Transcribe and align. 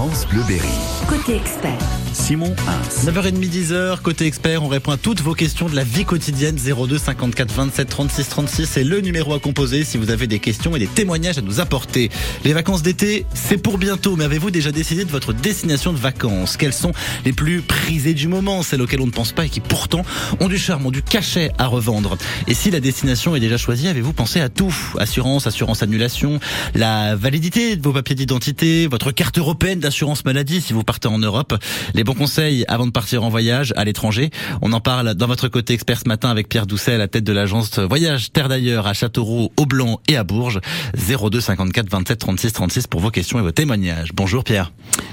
France 0.00 0.26
Bleu 0.28 0.40
Berry. 0.48 0.66
Côté 1.10 1.36
expert. 1.36 1.76
Simon 2.12 2.54
Hins. 2.66 3.10
9h30, 3.10 3.50
10h, 3.50 4.00
côté 4.00 4.26
expert, 4.26 4.64
on 4.64 4.68
répond 4.68 4.92
à 4.92 4.96
toutes 4.96 5.20
vos 5.20 5.34
questions 5.34 5.68
de 5.68 5.76
la 5.76 5.84
vie 5.84 6.04
quotidienne. 6.04 6.56
02 6.56 6.98
54 6.98 7.52
27 7.52 7.88
36 7.88 8.28
36, 8.28 8.66
c'est 8.66 8.82
le 8.82 9.00
numéro 9.00 9.34
à 9.34 9.38
composer 9.38 9.84
si 9.84 9.98
vous 9.98 10.10
avez 10.10 10.26
des 10.26 10.38
questions 10.38 10.74
et 10.74 10.78
des 10.78 10.86
témoignages 10.86 11.38
à 11.38 11.42
nous 11.42 11.60
apporter. 11.60 12.10
Les 12.44 12.52
vacances 12.52 12.82
d'été, 12.82 13.26
c'est 13.34 13.58
pour 13.58 13.78
bientôt, 13.78 14.16
mais 14.16 14.24
avez-vous 14.24 14.50
déjà 14.50 14.72
décidé 14.72 15.04
de 15.04 15.10
votre 15.10 15.32
destination 15.32 15.92
de 15.92 15.98
vacances? 15.98 16.56
Quelles 16.56 16.72
sont 16.72 16.92
les 17.24 17.32
plus 17.32 17.60
prisées 17.60 18.14
du 18.14 18.26
moment, 18.26 18.62
celles 18.62 18.80
auxquelles 18.80 19.02
on 19.02 19.06
ne 19.06 19.12
pense 19.12 19.32
pas 19.32 19.44
et 19.44 19.50
qui 19.50 19.60
pourtant 19.60 20.02
ont 20.40 20.48
du 20.48 20.58
charme, 20.58 20.86
ont 20.86 20.90
du 20.90 21.02
cachet 21.02 21.52
à 21.58 21.66
revendre 21.66 22.16
Et 22.48 22.54
si 22.54 22.70
la 22.70 22.80
destination 22.80 23.36
est 23.36 23.40
déjà 23.40 23.58
choisie, 23.58 23.86
avez-vous 23.86 24.14
pensé 24.14 24.40
à 24.40 24.48
tout? 24.48 24.74
Assurance, 24.98 25.46
assurance 25.46 25.82
annulation, 25.82 26.40
la 26.74 27.16
validité 27.16 27.76
de 27.76 27.82
vos 27.82 27.92
papiers 27.92 28.16
d'identité, 28.16 28.86
votre 28.86 29.12
carte 29.12 29.38
européenne 29.38 29.78
d'assurance 29.90 30.24
maladie 30.24 30.60
si 30.60 30.72
vous 30.72 30.84
partez 30.84 31.08
en 31.08 31.18
Europe 31.18 31.52
les 31.94 32.04
bons 32.04 32.14
conseils 32.14 32.64
avant 32.68 32.86
de 32.86 32.92
partir 32.92 33.24
en 33.24 33.28
voyage 33.28 33.74
à 33.76 33.84
l'étranger. 33.84 34.30
On 34.62 34.72
en 34.72 34.80
parle 34.80 35.14
dans 35.16 35.26
votre 35.26 35.48
côté 35.48 35.74
expert 35.74 35.98
ce 35.98 36.06
matin 36.06 36.30
avec 36.30 36.48
Pierre 36.48 36.66
Doucet 36.66 36.94
à 36.94 36.98
la 36.98 37.08
tête 37.08 37.24
de 37.24 37.32
l'agence 37.32 37.80
Voyage 37.80 38.30
Terre 38.30 38.48
d'ailleurs 38.48 38.86
à 38.86 38.92
Châteauroux, 38.94 39.50
au 39.56 39.66
Blanc 39.66 40.00
et 40.06 40.16
à 40.16 40.22
Bourges. 40.22 40.60
02 40.94 41.40
54 41.40 41.90
27 41.90 42.18
36 42.20 42.52
36 42.52 42.86
pour 42.86 43.00
vos 43.00 43.10
questions 43.10 43.40
et 43.40 43.42
vos 43.42 43.50
témoignages. 43.50 44.10
Bonjour 44.14 44.44
Pierre. 44.44 44.70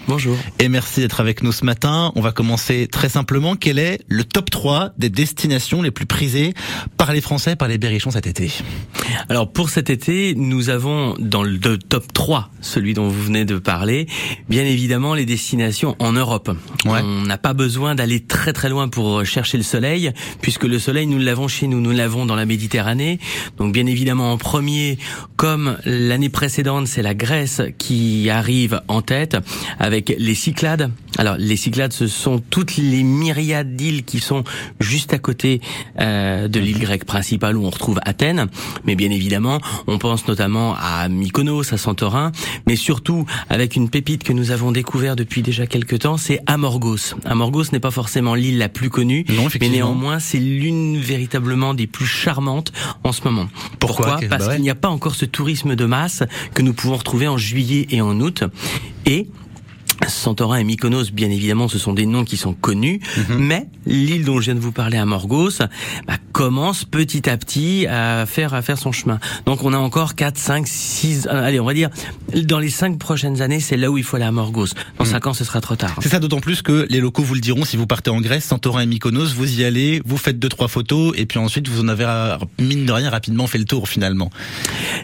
Bonjour. 0.08 0.38
Et 0.60 0.70
merci 0.70 1.00
d'être 1.00 1.20
avec 1.22 1.42
nous 1.42 1.52
ce 1.52 1.66
matin. 1.66 2.12
On 2.16 2.22
va 2.22 2.32
commencer 2.32 2.88
très 2.90 3.10
simplement. 3.10 3.56
Quel 3.56 3.80
est 3.80 4.00
le 4.08 4.24
top 4.24 4.52
3 4.52 4.92
des 5.00 5.10
destinations 5.10 5.82
les 5.82 5.92
plus 5.92 6.06
prisées 6.06 6.54
par 6.98 7.14
les 7.14 7.22
Français, 7.22 7.56
par 7.56 7.68
les 7.68 7.80
berrichons 7.80 8.12
cet 8.12 8.28
été? 8.28 8.52
Alors 9.28 9.52
pour 9.52 9.70
cet 9.72 9.90
été, 9.90 10.36
nous 10.36 10.70
avons 10.70 11.16
dans 11.20 11.44
le 11.44 11.78
top 11.78 12.14
3, 12.14 12.52
celui 12.62 12.94
dont 12.94 13.08
vous 13.08 13.24
venez 13.24 13.44
de 13.44 13.58
parler, 13.58 14.08
bien 14.50 14.67
évidemment 14.72 15.14
les 15.14 15.26
destinations 15.26 15.96
en 16.00 16.14
Europe. 16.14 16.52
On 16.86 17.22
n'a 17.26 17.38
pas 17.38 17.54
besoin 17.54 17.96
d'aller 17.96 18.20
très 18.20 18.54
très 18.54 18.70
loin 18.70 18.88
pour 18.88 19.26
chercher 19.26 19.58
le 19.58 19.64
soleil, 19.64 20.12
puisque 20.42 20.64
le 20.64 20.80
soleil, 20.80 21.08
nous 21.08 21.20
l'avons 21.20 21.48
chez 21.48 21.68
nous, 21.68 21.82
nous 21.82 21.92
l'avons 21.92 22.26
dans 22.26 22.36
la 22.36 22.46
Méditerranée. 22.46 23.20
Donc 23.58 23.74
bien 23.74 23.86
évidemment, 23.86 24.32
en 24.32 24.38
premier, 24.38 24.98
comme 25.36 25.78
l'année 25.86 26.30
précédente, 26.30 26.88
c'est 26.88 27.02
la 27.02 27.14
Grèce 27.14 27.62
qui 27.78 28.30
arrive 28.30 28.82
en 28.88 29.02
tête, 29.02 29.38
avec 29.80 30.14
les 30.18 30.36
Cyclades. 30.36 30.92
Alors 31.18 31.36
les 31.38 31.56
Cyclades, 31.56 31.94
ce 31.94 32.08
sont 32.08 32.40
toutes 32.40 32.78
les 32.78 33.04
myriades 33.04 33.76
d'îles 33.76 34.04
qui 34.04 34.20
sont 34.20 34.44
juste 34.80 35.14
à 35.14 35.20
côté 35.20 35.62
euh, 36.00 36.48
de 36.48 36.60
l'île 36.60 36.80
grecque 36.80 37.06
principale 37.06 37.58
où 37.58 37.66
on 37.66 37.70
retrouve 37.70 38.00
Athènes. 38.04 38.48
Mais 38.86 38.96
bien 38.96 39.12
évidemment, 39.12 39.60
on 39.88 39.98
pense 39.98 40.28
notamment 40.28 40.76
à 40.78 41.10
Mykonos, 41.10 41.74
à 41.74 41.78
Santorin, 41.78 42.32
mais 42.66 42.76
surtout 42.76 43.26
avec 43.50 43.76
une 43.76 43.90
pépite 43.90 44.24
que 44.24 44.34
nous 44.34 44.52
avons 44.52 44.57
découvert 44.72 45.16
depuis 45.16 45.42
déjà 45.42 45.68
quelques 45.68 46.00
temps, 46.00 46.18
c'est 46.18 46.40
Amorgos. 46.46 47.16
Amorgos 47.26 47.66
n'est 47.72 47.80
pas 47.80 47.92
forcément 47.92 48.36
l'île 48.36 48.58
la 48.58 48.70
plus 48.70 48.90
connue, 48.90 49.26
mais 49.62 49.70
néanmoins 49.70 50.20
c'est 50.20 50.40
l'une 50.40 50.98
véritablement 50.98 51.74
des 51.74 51.88
plus 51.88 52.06
charmantes 52.06 52.72
en 53.04 53.12
ce 53.12 53.22
moment. 53.24 53.48
Pourquoi, 53.80 54.20
Parce 54.30 54.48
bah 54.48 54.56
qu'il 54.56 54.64
n'y 54.64 54.70
a 54.70 54.76
pas 54.76 54.90
encore 54.90 55.16
ce 55.16 55.26
tourisme 55.26 55.76
de 55.76 55.86
masse 55.86 56.24
que 56.54 56.62
nous 56.62 56.74
pouvons 56.74 56.98
retrouver 56.98 57.28
en 57.28 57.38
juillet 57.38 57.88
et 57.90 58.02
en 58.02 58.20
août. 58.20 58.44
Et 59.06 59.28
Santorin 60.08 60.58
et 60.58 60.64
Mykonos, 60.64 61.12
bien 61.12 61.30
évidemment, 61.30 61.68
ce 61.68 61.80
sont 61.80 61.94
des 61.94 62.06
noms 62.06 62.24
qui 62.24 62.38
sont 62.38 62.54
connus, 62.54 63.00
mhm. 63.18 63.38
mais 63.40 63.68
l'île 63.86 64.26
dont 64.26 64.40
je 64.40 64.46
viens 64.46 64.56
de 64.56 64.60
vous 64.60 64.72
parler 64.72 64.98
à 64.98 65.06
Morgos 65.06 65.60
bah, 66.08 66.16
commence 66.32 66.86
petit 66.86 67.30
à 67.30 67.38
petit 67.38 67.88
à 67.88 68.26
faire 68.26 68.54
à 68.54 68.62
faire 68.62 68.78
son 68.78 68.92
chemin. 68.92 69.20
Donc 69.46 69.64
on 69.64 69.74
a 69.74 69.78
encore 69.78 70.16
4, 70.16 70.38
5, 70.38 70.68
6, 70.68 71.28
allez, 71.28 71.60
on 71.60 71.66
va 71.66 71.74
dire, 71.74 71.90
dans 72.34 72.60
les 72.60 72.70
5 72.70 73.00
prochaines 73.00 73.42
années, 73.42 73.60
c'est 73.60 73.78
là 73.78 73.90
où 73.90 73.98
il 73.98 74.04
faut 74.04 74.16
aller 74.18 74.26
à 74.26 74.32
Morgos. 74.32 74.68
Dans 74.98 75.06
5 75.06 75.24
mhm. 75.24 75.30
ans, 75.30 75.34
ce 75.34 75.44
sera 75.44 75.62
trop 75.62 75.76
tard. 75.76 75.96
C'est 76.02 76.10
ça 76.10 76.20
d'autant 76.20 76.40
plus 76.40 76.62
que 76.62 76.86
les 76.90 77.00
locaux 77.00 77.24
vous 77.24 77.34
le 77.34 77.42
diront, 77.42 77.66
si 77.66 77.78
vous 77.78 77.88
partez 77.88 78.10
en 78.10 78.22
Grèce, 78.22 78.46
Santorin 78.46 78.82
et 78.82 78.86
Mykonos, 78.86 79.34
vous 79.34 79.60
y 79.60 79.64
allez, 79.64 80.02
vous 80.06 80.18
faites 80.18 80.40
deux 80.40 80.50
trois 80.50 80.68
photos, 80.68 81.14
et 81.18 81.26
puis 81.26 81.40
ensuite 81.40 81.68
vous 81.68 81.82
en 81.82 81.88
avez, 81.88 82.06
mine 82.60 82.86
de 82.86 82.92
rien, 82.92 83.10
rapidement 83.10 83.48
fait 83.48 83.58
le 83.58 83.66
tour 83.66 83.90
finalement. 83.90 84.30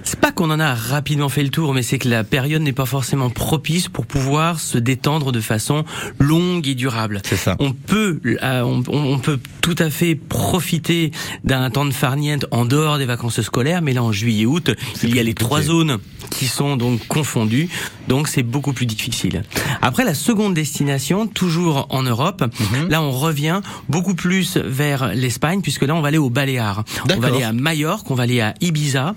C'est 0.04 0.20
pas 0.20 0.32
qu'on 0.32 0.52
en 0.52 0.60
a 0.60 0.74
rapidement 0.74 1.30
fait 1.30 1.44
le 1.44 1.50
tour, 1.50 1.74
mais 1.74 1.82
c'est 1.82 1.98
que 1.98 2.10
la 2.10 2.24
période 2.24 2.62
n'est 2.62 2.74
pas 2.74 2.86
forcément 2.86 3.30
propice 3.30 3.88
pour 3.88 4.06
pouvoir 4.06 4.60
se 4.60 4.78
détendre 4.84 5.32
de 5.32 5.42
façon 5.42 5.86
longue 6.20 6.68
et 6.68 6.76
durable. 6.76 7.22
Ça. 7.24 7.56
On 7.60 7.72
peut, 7.74 8.20
euh, 8.26 8.62
on, 8.64 9.18
peut 9.18 9.40
tout 9.62 9.76
à 9.80 9.90
fait 9.90 10.16
profiter 10.16 11.12
d'un 11.44 11.70
temps 11.70 11.86
de 11.86 11.92
farniente 11.92 12.46
en 12.52 12.66
dehors 12.66 12.98
des 12.98 13.06
vacances 13.06 13.42
scolaires, 13.42 13.82
mais 13.82 13.94
là 13.94 14.04
en 14.04 14.12
juillet-août, 14.12 14.72
il 15.04 15.16
y 15.16 15.20
a 15.20 15.24
les 15.24 15.34
trois 15.34 15.62
zones 15.62 16.00
qui 16.30 16.48
sont 16.48 16.78
donc 16.78 17.08
confondues, 17.08 17.70
donc 18.08 18.28
c'est 18.28 18.44
beaucoup 18.44 18.74
plus 18.74 18.86
difficile. 18.86 19.44
Après 19.82 20.04
la 20.04 20.14
seconde 20.14 20.54
destination, 20.54 21.28
toujours 21.28 21.88
en 21.90 22.04
Europe, 22.04 22.42
mhm. 22.42 22.90
là 22.90 23.02
on 23.02 23.12
revient 23.12 23.62
beaucoup 23.90 24.16
plus 24.16 24.58
vers 24.58 25.14
l'Espagne, 25.14 25.62
puisque 25.62 25.84
là 25.84 25.96
on 25.96 26.02
va 26.02 26.10
aller 26.10 26.18
au 26.18 26.30
Baléares. 26.30 26.84
On 27.10 27.20
va 27.20 27.28
aller 27.28 27.44
à 27.44 27.54
Majorque, 27.54 28.10
on 28.12 28.16
va 28.16 28.24
aller 28.24 28.42
à 28.42 28.54
Ibiza. 28.62 29.16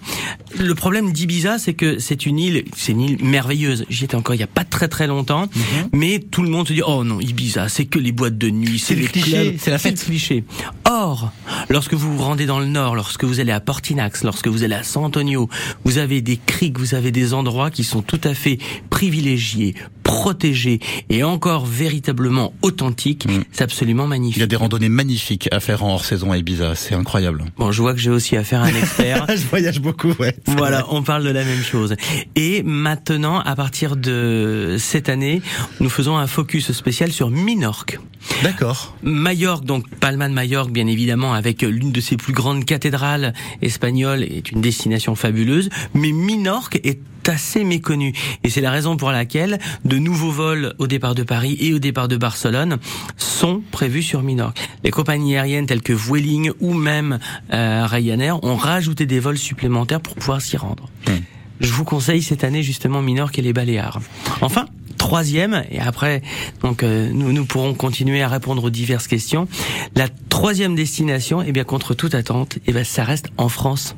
Le 0.58 0.74
problème 0.74 1.12
d'Ibiza, 1.12 1.58
c'est 1.58 1.74
que 1.74 1.98
c'est 1.98 2.26
une 2.26 2.38
île, 2.38 2.64
c'est 2.76 2.92
une 2.92 3.00
île 3.00 3.24
merveilleuse. 3.24 3.84
J'y 3.88 4.04
étais 4.04 4.14
encore 4.14 4.34
il 4.34 4.40
y 4.40 4.44
a 4.44 4.48
pas 4.48 4.64
très 4.64 4.88
très 4.88 5.06
longtemps. 5.06 5.48
Mhm. 5.56 5.88
Mais 5.92 6.18
tout 6.18 6.42
le 6.42 6.48
monde 6.50 6.68
se 6.68 6.72
dit 6.72 6.82
oh 6.86 7.04
non 7.04 7.20
Ibiza 7.20 7.68
c'est 7.68 7.86
que 7.86 7.98
les 7.98 8.12
boîtes 8.12 8.38
de 8.38 8.50
nuit, 8.50 8.78
c'est 8.78 8.94
les 8.94 9.06
clichés, 9.06 9.56
c'est 9.58 9.70
la 9.70 9.78
fête 9.78 10.02
cliché. 10.02 10.44
Or, 10.88 11.32
lorsque 11.68 11.94
vous 11.94 12.16
vous 12.16 12.22
rendez 12.22 12.46
dans 12.46 12.60
le 12.60 12.66
nord, 12.66 12.94
lorsque 12.94 13.24
vous 13.24 13.40
allez 13.40 13.50
à 13.50 13.58
Portinax, 13.58 14.22
lorsque 14.22 14.46
vous 14.46 14.62
allez 14.62 14.76
à 14.76 14.84
San 14.84 15.04
Antonio, 15.04 15.48
vous 15.84 15.98
avez 15.98 16.20
des 16.20 16.36
criques, 16.36 16.78
vous 16.78 16.94
avez 16.94 17.10
des 17.10 17.34
endroits 17.34 17.72
qui 17.72 17.82
sont 17.82 18.02
tout 18.02 18.20
à 18.22 18.34
fait 18.34 18.58
privilégiés, 18.88 19.74
protégés 20.04 20.78
et 21.10 21.24
encore 21.24 21.66
véritablement 21.66 22.54
authentiques. 22.62 23.26
Mm. 23.26 23.42
C'est 23.50 23.64
absolument 23.64 24.06
magnifique. 24.06 24.36
Il 24.36 24.40
y 24.40 24.44
a 24.44 24.46
des 24.46 24.56
randonnées 24.56 24.88
magnifiques 24.88 25.48
à 25.50 25.58
faire 25.58 25.82
en 25.82 25.94
hors 25.94 26.04
saison 26.04 26.30
à 26.30 26.38
Ibiza, 26.38 26.76
c'est 26.76 26.94
incroyable. 26.94 27.44
Bon, 27.58 27.72
je 27.72 27.82
vois 27.82 27.92
que 27.92 27.98
j'ai 27.98 28.10
aussi 28.10 28.36
affaire 28.36 28.60
à 28.62 28.66
un 28.66 28.74
expert. 28.74 29.26
je 29.28 29.46
voyage 29.48 29.80
beaucoup, 29.80 30.12
ouais. 30.20 30.36
Voilà, 30.46 30.86
on 30.90 31.02
parle 31.02 31.24
de 31.24 31.30
la 31.30 31.44
même 31.44 31.62
chose. 31.62 31.96
Et 32.36 32.62
maintenant, 32.62 33.40
à 33.40 33.56
partir 33.56 33.96
de 33.96 34.76
cette 34.78 35.08
année, 35.08 35.42
nous 35.80 35.90
faisons 35.90 36.16
un 36.16 36.28
focus 36.28 36.70
spécial 36.70 37.10
sur 37.10 37.30
Minorque. 37.30 37.98
D'accord. 38.42 38.94
Majorque, 39.02 39.64
donc 39.64 39.88
Palma 40.00 40.28
de 40.28 40.34
Majorque, 40.34 40.70
bien 40.76 40.88
évidemment, 40.88 41.32
avec 41.32 41.62
l'une 41.62 41.90
de 41.90 42.02
ses 42.02 42.18
plus 42.18 42.34
grandes 42.34 42.66
cathédrales 42.66 43.32
espagnoles, 43.62 44.22
est 44.24 44.50
une 44.50 44.60
destination 44.60 45.14
fabuleuse. 45.14 45.70
Mais 45.94 46.12
Minorque 46.12 46.78
est 46.84 46.98
assez 47.26 47.64
méconnu. 47.64 48.12
Et 48.44 48.50
c'est 48.50 48.60
la 48.60 48.70
raison 48.70 48.98
pour 48.98 49.10
laquelle 49.10 49.58
de 49.86 49.96
nouveaux 49.96 50.30
vols 50.30 50.74
au 50.76 50.86
départ 50.86 51.14
de 51.14 51.22
Paris 51.22 51.56
et 51.60 51.72
au 51.72 51.78
départ 51.78 52.08
de 52.08 52.18
Barcelone 52.18 52.76
sont 53.16 53.62
prévus 53.70 54.02
sur 54.02 54.22
Minorque. 54.22 54.58
Les 54.84 54.90
compagnies 54.90 55.34
aériennes 55.34 55.64
telles 55.64 55.80
que 55.80 55.94
Vueling 55.94 56.50
ou 56.60 56.74
même 56.74 57.20
euh, 57.54 57.86
Ryanair 57.86 58.44
ont 58.44 58.56
rajouté 58.56 59.06
des 59.06 59.18
vols 59.18 59.38
supplémentaires 59.38 60.02
pour 60.02 60.14
pouvoir 60.14 60.42
s'y 60.42 60.58
rendre. 60.58 60.90
Hmm. 61.08 61.20
Je 61.60 61.72
vous 61.72 61.84
conseille 61.84 62.22
cette 62.22 62.44
année 62.44 62.62
justement 62.62 63.00
Minorque 63.00 63.38
et 63.38 63.42
les 63.42 63.54
Baléares. 63.54 64.00
Enfin, 64.42 64.66
troisième, 65.06 65.62
et 65.70 65.78
après, 65.78 66.20
donc 66.62 66.82
euh, 66.82 67.10
nous, 67.12 67.32
nous 67.32 67.44
pourrons 67.44 67.74
continuer 67.74 68.22
à 68.22 68.28
répondre 68.28 68.64
aux 68.64 68.70
diverses 68.70 69.06
questions. 69.06 69.46
La 69.94 70.08
troisième 70.28 70.74
destination, 70.74 71.42
eh 71.46 71.52
bien 71.52 71.62
contre 71.62 71.94
toute 71.94 72.16
attente, 72.16 72.58
eh 72.66 72.72
bien 72.72 72.82
ça 72.82 73.04
reste 73.04 73.28
en 73.36 73.48
France. 73.48 73.94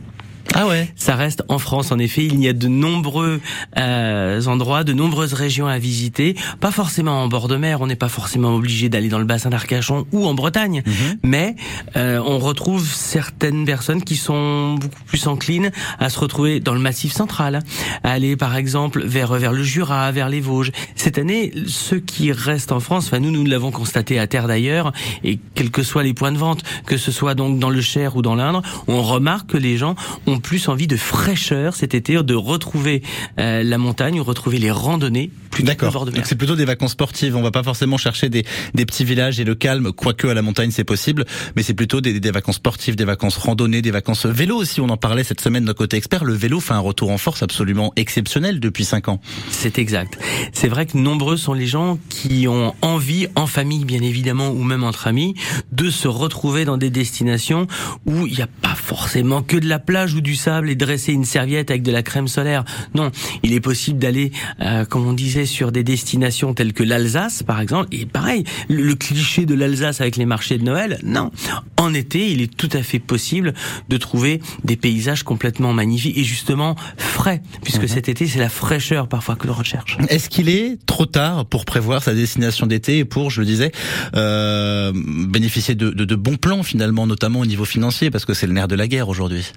Ah 0.54 0.66
ouais. 0.66 0.88
Ça 0.96 1.14
reste 1.14 1.42
en 1.48 1.58
France 1.58 1.92
en 1.92 1.98
effet. 1.98 2.24
Il 2.24 2.42
y 2.42 2.48
a 2.48 2.52
de 2.52 2.68
nombreux 2.68 3.40
euh, 3.78 4.44
endroits, 4.46 4.84
de 4.84 4.92
nombreuses 4.92 5.34
régions 5.34 5.66
à 5.66 5.78
visiter. 5.78 6.36
Pas 6.60 6.70
forcément 6.70 7.22
en 7.22 7.28
bord 7.28 7.48
de 7.48 7.56
mer. 7.56 7.80
On 7.80 7.86
n'est 7.86 7.96
pas 7.96 8.08
forcément 8.08 8.54
obligé 8.54 8.88
d'aller 8.88 9.08
dans 9.08 9.18
le 9.18 9.24
bassin 9.24 9.50
d'Arcachon 9.50 10.06
ou 10.12 10.26
en 10.26 10.34
Bretagne. 10.34 10.82
Mhm. 10.86 11.18
Mais 11.22 11.56
euh, 11.96 12.20
on 12.24 12.38
retrouve 12.38 12.86
certaines 12.86 13.64
personnes 13.64 14.02
qui 14.02 14.16
sont 14.16 14.74
beaucoup 14.74 15.04
plus 15.06 15.26
enclines 15.26 15.70
à 15.98 16.10
se 16.10 16.18
retrouver 16.18 16.60
dans 16.60 16.74
le 16.74 16.80
Massif 16.80 17.12
central, 17.12 17.62
à 18.02 18.10
aller 18.10 18.36
par 18.36 18.56
exemple 18.56 19.04
vers 19.04 19.34
vers 19.34 19.52
le 19.52 19.62
Jura, 19.62 20.10
vers 20.12 20.28
les 20.28 20.40
Vosges. 20.40 20.72
Cette 20.96 21.18
année, 21.18 21.52
ceux 21.66 22.00
qui 22.00 22.32
restent 22.32 22.72
en 22.72 22.80
France, 22.80 23.06
enfin 23.06 23.20
nous 23.20 23.30
nous 23.30 23.44
l'avons 23.44 23.70
constaté 23.70 24.18
à 24.18 24.26
terre 24.26 24.48
d'ailleurs, 24.48 24.92
et 25.24 25.38
quels 25.54 25.70
que 25.70 25.82
soient 25.82 26.02
les 26.02 26.14
points 26.14 26.32
de 26.32 26.38
vente, 26.38 26.62
que 26.86 26.96
ce 26.96 27.12
soit 27.12 27.34
donc 27.34 27.58
dans 27.58 27.70
le 27.70 27.80
Cher 27.80 28.16
ou 28.16 28.22
dans 28.22 28.34
l'Indre, 28.34 28.62
on 28.86 29.02
remarque 29.02 29.50
que 29.50 29.56
les 29.56 29.76
gens 29.76 29.94
ont 30.26 30.37
plus 30.38 30.68
envie 30.68 30.86
de 30.86 30.96
fraîcheur 30.96 31.74
cet 31.74 31.94
été, 31.94 32.22
de 32.22 32.34
retrouver 32.34 33.02
euh, 33.38 33.62
la 33.62 33.78
montagne, 33.78 34.20
retrouver 34.20 34.58
les 34.58 34.70
randonnées 34.70 35.30
D'accord. 35.60 36.06
Donc 36.06 36.26
c'est 36.26 36.36
plutôt 36.36 36.56
des 36.56 36.64
vacances 36.64 36.92
sportives. 36.92 37.36
On 37.36 37.42
va 37.42 37.50
pas 37.50 37.62
forcément 37.62 37.96
chercher 37.96 38.28
des, 38.28 38.44
des 38.74 38.86
petits 38.86 39.04
villages 39.04 39.40
et 39.40 39.44
le 39.44 39.54
calme, 39.54 39.92
quoique 39.92 40.26
à 40.26 40.34
la 40.34 40.42
montagne 40.42 40.70
c'est 40.70 40.84
possible, 40.84 41.24
mais 41.56 41.62
c'est 41.62 41.74
plutôt 41.74 42.00
des, 42.00 42.20
des 42.20 42.30
vacances 42.30 42.56
sportives, 42.56 42.96
des 42.96 43.04
vacances 43.04 43.36
randonnées, 43.36 43.82
des 43.82 43.90
vacances 43.90 44.26
vélo 44.26 44.56
aussi. 44.56 44.80
On 44.80 44.88
en 44.88 44.96
parlait 44.96 45.24
cette 45.24 45.40
semaine 45.40 45.64
de 45.64 45.72
côté 45.72 45.96
expert. 45.96 46.24
Le 46.24 46.34
vélo 46.34 46.60
fait 46.60 46.74
un 46.74 46.80
retour 46.80 47.10
en 47.10 47.18
force 47.18 47.42
absolument 47.42 47.92
exceptionnel 47.96 48.60
depuis 48.60 48.84
cinq 48.84 49.08
ans. 49.08 49.20
C'est 49.50 49.78
exact. 49.78 50.18
C'est 50.52 50.68
vrai 50.68 50.86
que 50.86 50.96
nombreux 50.96 51.36
sont 51.36 51.54
les 51.54 51.66
gens 51.66 51.98
qui 52.08 52.46
ont 52.48 52.74
envie, 52.82 53.26
en 53.34 53.46
famille 53.46 53.84
bien 53.84 54.02
évidemment, 54.02 54.50
ou 54.50 54.62
même 54.62 54.84
entre 54.84 55.06
amis, 55.06 55.34
de 55.72 55.90
se 55.90 56.08
retrouver 56.08 56.64
dans 56.64 56.76
des 56.76 56.90
destinations 56.90 57.66
où 58.06 58.26
il 58.26 58.34
n'y 58.34 58.42
a 58.42 58.48
pas 58.48 58.74
forcément 58.74 59.42
que 59.42 59.56
de 59.56 59.68
la 59.68 59.78
plage 59.78 60.14
ou 60.14 60.20
du 60.20 60.27
du 60.28 60.36
sable 60.36 60.68
et 60.68 60.74
dresser 60.74 61.14
une 61.14 61.24
serviette 61.24 61.70
avec 61.70 61.82
de 61.82 61.90
la 61.90 62.02
crème 62.02 62.28
solaire. 62.28 62.62
Non, 62.94 63.10
il 63.42 63.54
est 63.54 63.60
possible 63.60 63.98
d'aller, 63.98 64.30
euh, 64.60 64.84
comme 64.84 65.06
on 65.06 65.14
disait, 65.14 65.46
sur 65.46 65.72
des 65.72 65.82
destinations 65.82 66.52
telles 66.52 66.74
que 66.74 66.82
l'Alsace, 66.82 67.42
par 67.42 67.62
exemple. 67.62 67.88
Et 67.92 68.04
pareil, 68.04 68.44
le, 68.68 68.94
cliché 68.94 69.46
de 69.46 69.54
l'Alsace 69.54 70.02
avec 70.02 70.16
les 70.16 70.26
marchés 70.26 70.58
de 70.58 70.64
Noël, 70.64 70.98
non. 71.02 71.30
En 71.78 71.94
été, 71.94 72.30
il 72.30 72.42
est 72.42 72.54
tout 72.54 72.68
à 72.74 72.82
fait 72.82 72.98
possible 72.98 73.54
de 73.88 73.96
trouver 73.96 74.42
des 74.64 74.76
paysages 74.76 75.22
complètement 75.22 75.72
magnifiques 75.72 76.18
et 76.18 76.24
justement 76.24 76.76
frais, 76.98 77.40
puisque 77.62 77.82
mhm. 77.82 77.88
cet 77.88 78.10
été, 78.10 78.26
c'est 78.26 78.38
la 78.38 78.50
fraîcheur 78.50 79.08
parfois 79.08 79.36
que 79.36 79.46
l'on 79.46 79.54
recherche. 79.54 79.96
Est-ce 80.10 80.28
qu'il 80.28 80.50
est 80.50 80.76
trop 80.84 81.06
tard 81.06 81.46
pour 81.46 81.64
prévoir 81.64 82.02
sa 82.02 82.12
destination 82.12 82.66
d'été 82.66 82.98
et 82.98 83.04
pour, 83.06 83.30
je 83.30 83.40
le 83.40 83.46
disais, 83.46 83.72
euh, 84.14 84.92
bénéficier 84.94 85.74
de, 85.74 85.88
de, 85.88 86.04
de 86.04 86.14
bons 86.16 86.36
plans 86.36 86.62
finalement, 86.62 87.06
notamment 87.06 87.40
au 87.40 87.46
niveau 87.46 87.64
financier, 87.64 88.10
parce 88.10 88.26
que 88.26 88.34
c'est 88.34 88.46
le 88.46 88.52
nerf 88.52 88.68
de 88.68 88.74
la 88.74 88.88
guerre 88.88 89.08
aujourd'hui? 89.08 89.52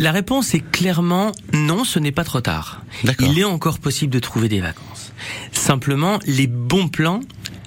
La 0.00 0.12
réponse 0.12 0.54
est 0.54 0.64
clairement 0.70 1.32
non, 1.52 1.84
ce 1.84 1.98
n'est 1.98 2.10
pas 2.10 2.24
trop 2.24 2.40
tard. 2.40 2.80
Il 3.20 3.38
est 3.38 3.44
encore 3.44 3.78
possible 3.78 4.10
de 4.10 4.18
trouver 4.18 4.48
des 4.48 4.62
vacances. 4.62 5.12
Simplement, 5.52 6.18
les 6.26 6.46
bons 6.46 6.88
plans 6.88 7.20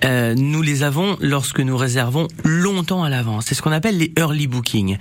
euh, 0.04 0.34
nous 0.36 0.62
les 0.62 0.84
avons 0.84 1.16
lorsque 1.22 1.60
nous 1.60 1.78
réservons 1.78 2.28
longtemps 2.44 3.04
à 3.04 3.10
l'avance. 3.10 3.46
C'est 3.48 3.56
ce 3.56 3.62
qu'on 3.62 3.72
appelle 3.72 3.98
les 3.98 4.12
early 4.18 4.48
bookings. 4.48 4.98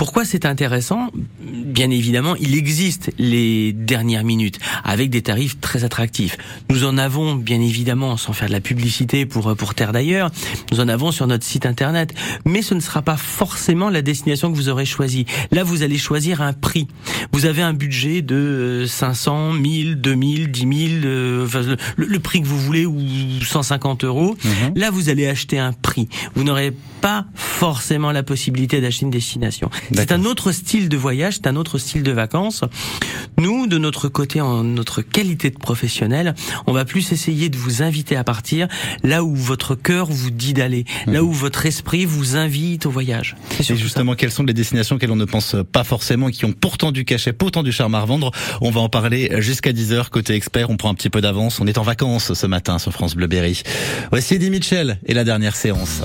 Pourquoi 0.00 0.24
c'est 0.24 0.46
intéressant? 0.46 1.10
Bien 1.42 1.90
évidemment, 1.90 2.34
il 2.36 2.56
existe 2.56 3.12
les 3.18 3.74
dernières 3.74 4.24
minutes 4.24 4.58
avec 4.82 5.10
des 5.10 5.20
tarifs 5.20 5.60
très 5.60 5.84
attractifs. 5.84 6.38
Nous 6.70 6.86
en 6.86 6.96
avons 6.96 7.34
bien 7.34 7.60
évidemment, 7.60 8.16
sans 8.16 8.32
faire 8.32 8.48
de 8.48 8.54
la 8.54 8.62
publicité 8.62 9.26
pour 9.26 9.54
pour 9.56 9.74
terre 9.74 9.92
d'ailleurs, 9.92 10.30
nous 10.72 10.80
en 10.80 10.88
avons 10.88 11.12
sur 11.12 11.26
notre 11.26 11.44
site 11.44 11.66
internet. 11.66 12.14
Mais 12.46 12.62
ce 12.62 12.72
ne 12.72 12.80
sera 12.80 13.02
pas 13.02 13.18
forcément 13.18 13.90
la 13.90 14.00
destination 14.00 14.50
que 14.50 14.56
vous 14.56 14.70
aurez 14.70 14.86
choisie. 14.86 15.26
Là, 15.50 15.64
vous 15.64 15.82
allez 15.82 15.98
choisir 15.98 16.40
un 16.40 16.54
prix. 16.54 16.88
Vous 17.32 17.44
avez 17.44 17.60
un 17.60 17.74
budget 17.74 18.22
de 18.22 18.86
500, 18.88 19.52
1000, 19.52 20.00
2000, 20.00 20.50
10 20.50 20.60
000, 20.60 21.00
le, 21.02 21.76
le 21.98 22.18
prix 22.20 22.40
que 22.40 22.46
vous 22.46 22.58
voulez 22.58 22.86
ou 22.86 22.98
150 23.42 24.04
euros. 24.04 24.34
Mhm. 24.42 24.72
Là, 24.76 24.90
vous 24.90 25.10
allez 25.10 25.26
acheter 25.26 25.58
un 25.58 25.74
prix. 25.74 26.08
Vous 26.34 26.42
n'aurez 26.42 26.72
pas 27.02 27.26
forcément 27.34 28.12
la 28.12 28.22
possibilité 28.22 28.80
d'acheter 28.80 29.04
une 29.04 29.10
destination. 29.10 29.68
C'est 29.94 30.12
un 30.12 30.24
autre 30.24 30.52
style 30.52 30.88
de 30.88 30.96
voyage, 30.96 31.36
c'est 31.36 31.46
un 31.46 31.56
autre 31.56 31.78
style 31.78 32.02
de 32.02 32.12
vacances. 32.12 32.64
Nous, 33.38 33.66
de 33.66 33.78
notre 33.78 34.08
côté, 34.08 34.40
en 34.40 34.62
notre 34.64 35.02
qualité 35.02 35.50
de 35.50 35.58
professionnel, 35.58 36.34
on 36.66 36.72
va 36.72 36.84
plus 36.84 37.12
essayer 37.12 37.48
de 37.48 37.56
vous 37.56 37.82
inviter 37.82 38.16
à 38.16 38.24
partir 38.24 38.68
là 39.02 39.24
où 39.24 39.34
votre 39.34 39.74
cœur 39.74 40.06
vous 40.06 40.30
dit 40.30 40.52
d'aller, 40.52 40.84
là 41.06 41.22
mhm. 41.22 41.28
où 41.28 41.32
votre 41.32 41.66
esprit 41.66 42.04
vous 42.04 42.36
invite 42.36 42.86
au 42.86 42.90
voyage. 42.90 43.36
Et 43.58 43.76
justement, 43.76 44.14
quelles 44.14 44.30
sont 44.30 44.44
les 44.44 44.52
destinations 44.52 44.96
auxquelles 44.96 45.10
on 45.12 45.16
ne 45.16 45.24
pense 45.24 45.56
pas 45.72 45.84
forcément, 45.84 46.28
qui 46.30 46.44
ont 46.44 46.52
pourtant 46.52 46.92
du 46.92 47.04
cachet, 47.04 47.32
pourtant 47.32 47.62
du 47.62 47.72
charme 47.72 47.94
à 47.94 48.00
revendre? 48.00 48.30
On 48.60 48.70
va 48.70 48.80
en 48.80 48.88
parler 48.88 49.30
jusqu'à 49.38 49.72
10h 49.72 50.10
côté 50.10 50.34
expert. 50.34 50.70
On 50.70 50.76
prend 50.76 50.90
un 50.90 50.94
petit 50.94 51.10
peu 51.10 51.20
d'avance. 51.20 51.60
On 51.60 51.66
est 51.66 51.78
en 51.78 51.82
vacances 51.82 52.34
ce 52.34 52.46
matin 52.46 52.78
sur 52.78 52.92
France 52.92 53.14
Bleu 53.14 53.26
Berry. 53.26 53.62
Voici 54.10 54.34
Eddie 54.34 54.50
Mitchell 54.50 54.98
et 55.06 55.14
la 55.14 55.24
dernière 55.24 55.56
séance. 55.56 56.02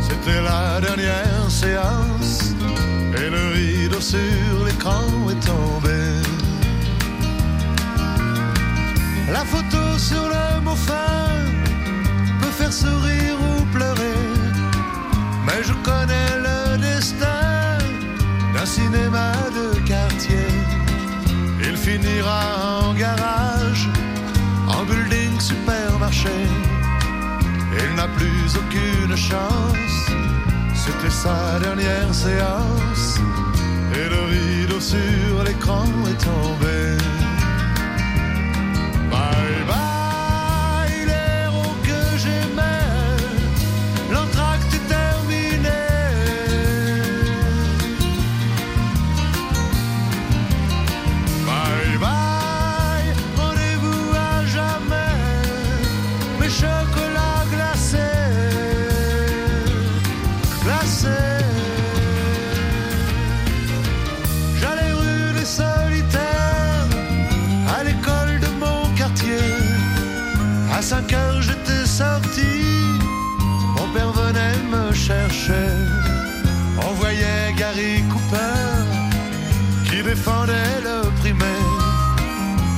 C'était 0.00 0.40
la 0.42 0.80
dernière 0.80 1.48
séance 1.48 2.52
et 3.16 3.30
le 3.30 3.52
rideau 3.54 4.00
sur 4.00 4.64
l'écran 4.66 5.04
est 5.30 5.46
tombé. 5.46 6.00
La 9.32 9.44
photo 9.44 9.98
sur 9.98 10.28
le 10.28 10.60
mot 10.62 10.74
fin 10.74 11.28
peut 12.40 12.54
faire 12.58 12.72
sourire 12.72 13.36
ou 13.40 13.64
pleurer, 13.76 14.22
mais 15.46 15.62
je 15.62 15.74
connais 15.88 16.30
le 16.46 16.78
destin 16.78 17.78
d'un 18.52 18.66
cinéma 18.66 19.32
de 19.58 19.78
quartier. 19.86 20.48
Il 21.60 21.76
finira 21.76 22.42
en 22.82 22.94
garage, 22.94 23.63
plus 28.08 28.56
aucune 28.56 29.16
chance 29.16 30.10
c'était 30.74 31.10
sa 31.10 31.58
dernière 31.60 32.12
séance 32.12 33.18
et 33.94 34.08
le 34.08 34.20
rideau 34.30 34.80
sur 34.80 35.44
l'écran 35.44 35.84
est 36.10 36.24
tombé. 36.24 37.13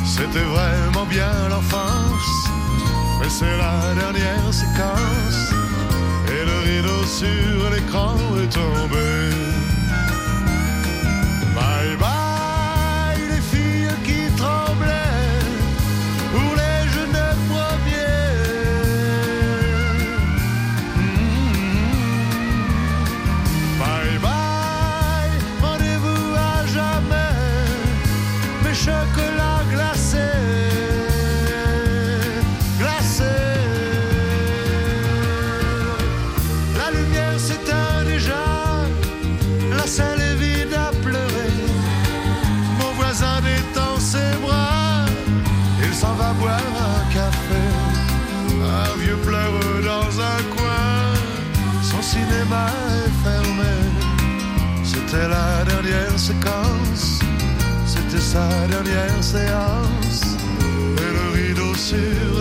C'était 0.04 0.44
vraiment 0.44 1.06
bien 1.06 1.48
l'enfance, 1.50 2.48
mais 3.20 3.28
c'est 3.28 3.56
la 3.58 3.94
dernière 3.94 4.52
séquence. 4.52 5.52
Et 6.28 6.44
le 6.44 6.58
rideau 6.68 7.04
sur 7.04 7.70
l'écran 7.70 8.16
est 8.42 8.52
tombé. 8.52 9.55
C'était 57.86 58.20
sa 58.20 58.48
dernière 58.68 59.22
séance. 59.22 60.36
Et 60.98 61.12
le 61.12 61.48
rideau 61.48 61.74
sur 61.74 62.35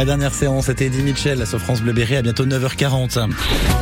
La 0.00 0.06
dernière 0.06 0.32
séance, 0.32 0.64
c'était 0.64 0.86
Eddie 0.86 1.02
Mitchell, 1.02 1.46
sur 1.46 1.60
France 1.60 1.82
Bleu 1.82 1.92
Berry, 1.92 2.16
à 2.16 2.22
bientôt 2.22 2.46
9h40. 2.46 3.28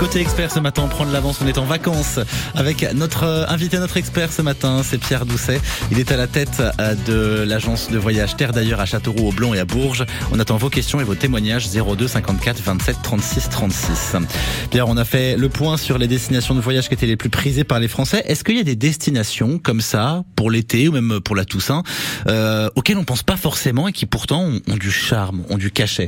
Côté 0.00 0.20
expert 0.20 0.50
ce 0.50 0.58
matin, 0.58 0.82
on 0.84 0.88
prend 0.88 1.06
de 1.06 1.12
l'avance, 1.12 1.38
on 1.40 1.46
est 1.46 1.58
en 1.58 1.64
vacances 1.64 2.18
avec 2.56 2.92
notre 2.92 3.22
euh, 3.22 3.46
invité, 3.46 3.78
notre 3.78 3.98
expert 3.98 4.32
ce 4.32 4.42
matin, 4.42 4.82
c'est 4.82 4.98
Pierre 4.98 5.26
Doucet. 5.26 5.60
Il 5.92 6.00
est 6.00 6.10
à 6.10 6.16
la 6.16 6.26
tête 6.26 6.60
euh, 6.80 6.96
de 7.06 7.48
l'agence 7.48 7.88
de 7.88 7.98
voyage 7.98 8.36
Terre 8.36 8.52
d'ailleurs 8.52 8.80
à 8.80 8.84
Châteauroux, 8.84 9.28
au 9.28 9.32
Blon 9.32 9.54
et 9.54 9.60
à 9.60 9.64
Bourges. 9.64 10.06
On 10.32 10.40
attend 10.40 10.56
vos 10.56 10.70
questions 10.70 11.00
et 11.00 11.04
vos 11.04 11.14
témoignages 11.14 11.68
02 11.70 12.08
54 12.08 12.62
27 12.62 12.96
36 13.00 13.48
36. 13.50 14.16
Pierre, 14.72 14.88
on 14.88 14.96
a 14.96 15.04
fait 15.04 15.36
le 15.36 15.48
point 15.48 15.76
sur 15.76 15.98
les 15.98 16.08
destinations 16.08 16.56
de 16.56 16.60
voyage 16.60 16.88
qui 16.88 16.94
étaient 16.94 17.06
les 17.06 17.16
plus 17.16 17.30
prisées 17.30 17.62
par 17.62 17.78
les 17.78 17.86
Français. 17.86 18.24
Est-ce 18.26 18.42
qu'il 18.42 18.56
y 18.56 18.60
a 18.60 18.64
des 18.64 18.74
destinations 18.74 19.60
comme 19.60 19.80
ça 19.80 20.24
pour 20.34 20.50
l'été 20.50 20.88
ou 20.88 20.92
même 20.92 21.20
pour 21.20 21.36
la 21.36 21.44
Toussaint 21.44 21.84
euh, 22.26 22.68
auxquelles 22.74 22.98
on 22.98 23.04
pense 23.04 23.22
pas 23.22 23.36
forcément 23.36 23.86
et 23.86 23.92
qui 23.92 24.06
pourtant 24.06 24.50
ont 24.66 24.76
du 24.76 24.90
charme, 24.90 25.44
ont 25.48 25.58
du 25.58 25.70
cachet? 25.70 26.07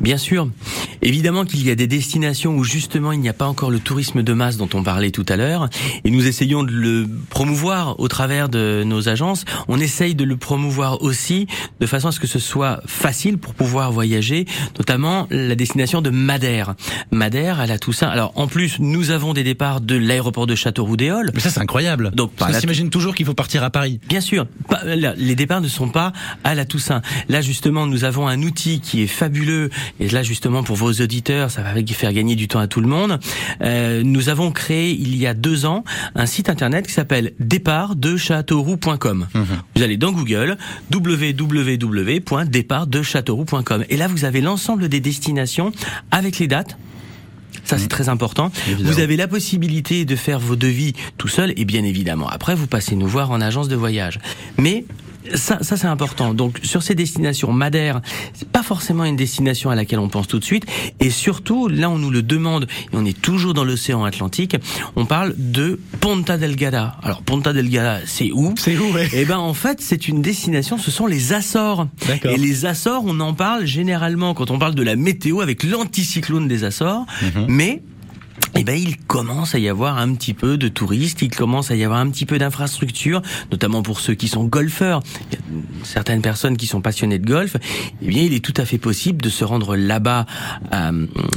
Bien 0.00 0.16
sûr. 0.16 0.48
Évidemment 1.02 1.44
qu'il 1.44 1.64
y 1.66 1.70
a 1.70 1.74
des 1.74 1.86
destinations 1.86 2.56
où 2.56 2.64
justement 2.64 3.12
il 3.12 3.20
n'y 3.20 3.28
a 3.28 3.32
pas 3.32 3.46
encore 3.46 3.70
le 3.70 3.78
tourisme 3.78 4.22
de 4.22 4.32
masse 4.32 4.56
dont 4.56 4.68
on 4.74 4.82
parlait 4.82 5.10
tout 5.10 5.26
à 5.28 5.36
l'heure 5.36 5.68
et 6.04 6.10
nous 6.10 6.26
essayons 6.26 6.62
de 6.62 6.72
le 6.72 7.06
promouvoir 7.30 7.98
au 8.00 8.08
travers 8.08 8.48
de 8.48 8.82
nos 8.84 9.08
agences. 9.08 9.44
On 9.68 9.78
essaye 9.78 10.14
de 10.14 10.24
le 10.24 10.36
promouvoir 10.36 11.02
aussi 11.02 11.46
de 11.80 11.86
façon 11.86 12.08
à 12.08 12.12
ce 12.12 12.20
que 12.20 12.26
ce 12.26 12.38
soit 12.38 12.80
facile 12.86 13.38
pour 13.38 13.54
pouvoir 13.54 13.92
voyager, 13.92 14.46
notamment 14.78 15.26
la 15.30 15.54
destination 15.54 16.00
de 16.00 16.10
Madère. 16.10 16.74
Madère 17.10 17.60
à 17.60 17.66
la 17.66 17.78
Toussaint. 17.78 18.08
Alors 18.08 18.32
en 18.36 18.46
plus, 18.46 18.78
nous 18.78 19.10
avons 19.10 19.34
des 19.34 19.44
départs 19.44 19.80
de 19.80 19.96
l'aéroport 19.96 20.46
de 20.46 20.54
Châteauroux-des-Halles. 20.54 21.30
Mais 21.34 21.40
ça 21.40 21.50
c'est 21.50 21.60
incroyable. 21.60 22.10
Donc 22.14 22.32
on 22.40 22.52
s'imagine 22.52 22.90
toujours 22.90 23.14
qu'il 23.14 23.26
faut 23.26 23.34
partir 23.34 23.64
à 23.64 23.70
Paris. 23.70 24.00
Bien 24.08 24.20
sûr. 24.20 24.46
Les 25.16 25.34
départs 25.34 25.60
ne 25.60 25.68
sont 25.68 25.88
pas 25.88 26.12
à 26.44 26.54
la 26.54 26.64
Toussaint. 26.64 27.02
Là 27.28 27.40
justement, 27.40 27.86
nous 27.86 28.04
avons 28.04 28.28
un 28.28 28.42
outil 28.42 28.80
qui 28.80 29.02
est 29.02 29.08
fabuleux 29.08 29.57
et 30.00 30.08
là 30.08 30.22
justement 30.22 30.62
pour 30.62 30.76
vos 30.76 30.92
auditeurs, 30.92 31.50
ça 31.50 31.62
va 31.62 31.72
faire 31.94 32.12
gagner 32.12 32.36
du 32.36 32.46
temps 32.48 32.60
à 32.60 32.66
tout 32.66 32.80
le 32.80 32.88
monde. 32.88 33.20
Euh, 33.62 34.02
nous 34.04 34.28
avons 34.28 34.50
créé 34.50 34.90
il 34.90 35.16
y 35.16 35.26
a 35.26 35.32
deux 35.34 35.64
ans 35.66 35.84
un 36.14 36.26
site 36.26 36.50
internet 36.50 36.86
qui 36.86 36.92
s'appelle 36.92 37.32
départdechâteauroux.com. 37.40 39.28
Mmh. 39.32 39.42
Vous 39.74 39.82
allez 39.82 39.96
dans 39.96 40.12
Google 40.12 40.58
www.départdechâteauroux.com 40.92 43.84
et 43.88 43.96
là 43.96 44.08
vous 44.08 44.24
avez 44.24 44.40
l'ensemble 44.40 44.88
des 44.88 44.98
destinations 45.00 45.72
avec 46.10 46.38
les 46.38 46.48
dates 46.48 46.76
ça, 47.64 47.76
c'est 47.76 47.84
mmh. 47.84 47.88
très 47.88 48.08
important. 48.08 48.50
Vous 48.78 49.00
avez 49.00 49.16
la 49.16 49.28
possibilité 49.28 50.06
de 50.06 50.16
faire 50.16 50.38
vos 50.38 50.56
devis 50.56 50.94
tout 51.18 51.28
seul 51.28 51.52
et 51.56 51.66
bien 51.66 51.84
évidemment, 51.84 52.26
après, 52.26 52.54
vous 52.54 52.66
passez 52.66 52.96
nous 52.96 53.06
voir 53.06 53.30
en 53.30 53.42
agence 53.42 53.68
de 53.68 53.76
voyage. 53.76 54.18
Mais 54.56 54.86
ça, 55.34 55.58
ça 55.62 55.76
c'est 55.76 55.86
important. 55.86 56.34
Donc 56.34 56.60
sur 56.62 56.82
ces 56.82 56.94
destinations, 56.94 57.52
Madère, 57.52 58.00
c'est 58.34 58.48
pas 58.48 58.62
forcément 58.62 59.04
une 59.04 59.16
destination 59.16 59.70
à 59.70 59.74
laquelle 59.74 59.98
on 59.98 60.08
pense 60.08 60.28
tout 60.28 60.38
de 60.38 60.44
suite. 60.44 60.64
Et 61.00 61.10
surtout, 61.10 61.68
là 61.68 61.90
on 61.90 61.98
nous 61.98 62.10
le 62.10 62.22
demande, 62.22 62.66
et 62.92 62.96
on 62.96 63.04
est 63.04 63.18
toujours 63.20 63.54
dans 63.54 63.64
l'océan 63.64 64.04
Atlantique, 64.04 64.56
on 64.96 65.06
parle 65.06 65.34
de 65.36 65.78
Ponta 66.00 66.36
Delgada. 66.36 66.96
Alors 67.02 67.22
Ponta 67.22 67.52
Delgada, 67.52 68.00
c'est 68.06 68.30
où? 68.32 68.54
C'est 68.58 68.76
où 68.76 68.92
ouais. 68.92 69.08
Eh 69.12 69.24
ben 69.24 69.38
en 69.38 69.54
fait, 69.54 69.80
c'est 69.80 70.08
une 70.08 70.22
destination. 70.22 70.78
Ce 70.78 70.90
sont 70.90 71.06
les 71.06 71.32
Açores. 71.32 71.88
Et 72.24 72.36
les 72.36 72.66
Açores, 72.66 73.02
on 73.06 73.20
en 73.20 73.34
parle 73.34 73.66
généralement 73.66 74.34
quand 74.34 74.50
on 74.50 74.58
parle 74.58 74.74
de 74.74 74.82
la 74.82 74.96
météo 74.96 75.40
avec 75.40 75.62
l'anticyclone 75.62 76.48
des 76.48 76.64
Açores, 76.64 77.06
mhm. 77.22 77.46
mais 77.48 77.82
eh 78.54 78.64
ben, 78.64 78.76
il 78.76 78.96
commence 78.96 79.54
à 79.54 79.58
y 79.58 79.68
avoir 79.68 79.98
un 79.98 80.14
petit 80.14 80.34
peu 80.34 80.56
de 80.56 80.68
touristes, 80.68 81.22
il 81.22 81.30
commence 81.30 81.70
à 81.70 81.76
y 81.76 81.84
avoir 81.84 82.00
un 82.00 82.10
petit 82.10 82.26
peu 82.26 82.38
d'infrastructures, 82.38 83.22
notamment 83.50 83.82
pour 83.82 84.00
ceux 84.00 84.14
qui 84.14 84.28
sont 84.28 84.44
golfeurs. 84.44 85.02
certaines 85.84 86.22
personnes 86.22 86.56
qui 86.56 86.66
sont 86.66 86.80
passionnées 86.80 87.18
de 87.18 87.26
golf. 87.26 87.56
Eh 88.02 88.08
bien, 88.08 88.22
il 88.22 88.34
est 88.34 88.44
tout 88.44 88.54
à 88.56 88.64
fait 88.64 88.78
possible 88.78 89.20
de 89.20 89.28
se 89.28 89.44
rendre 89.44 89.76
là-bas 89.76 90.26
à, 90.70 90.90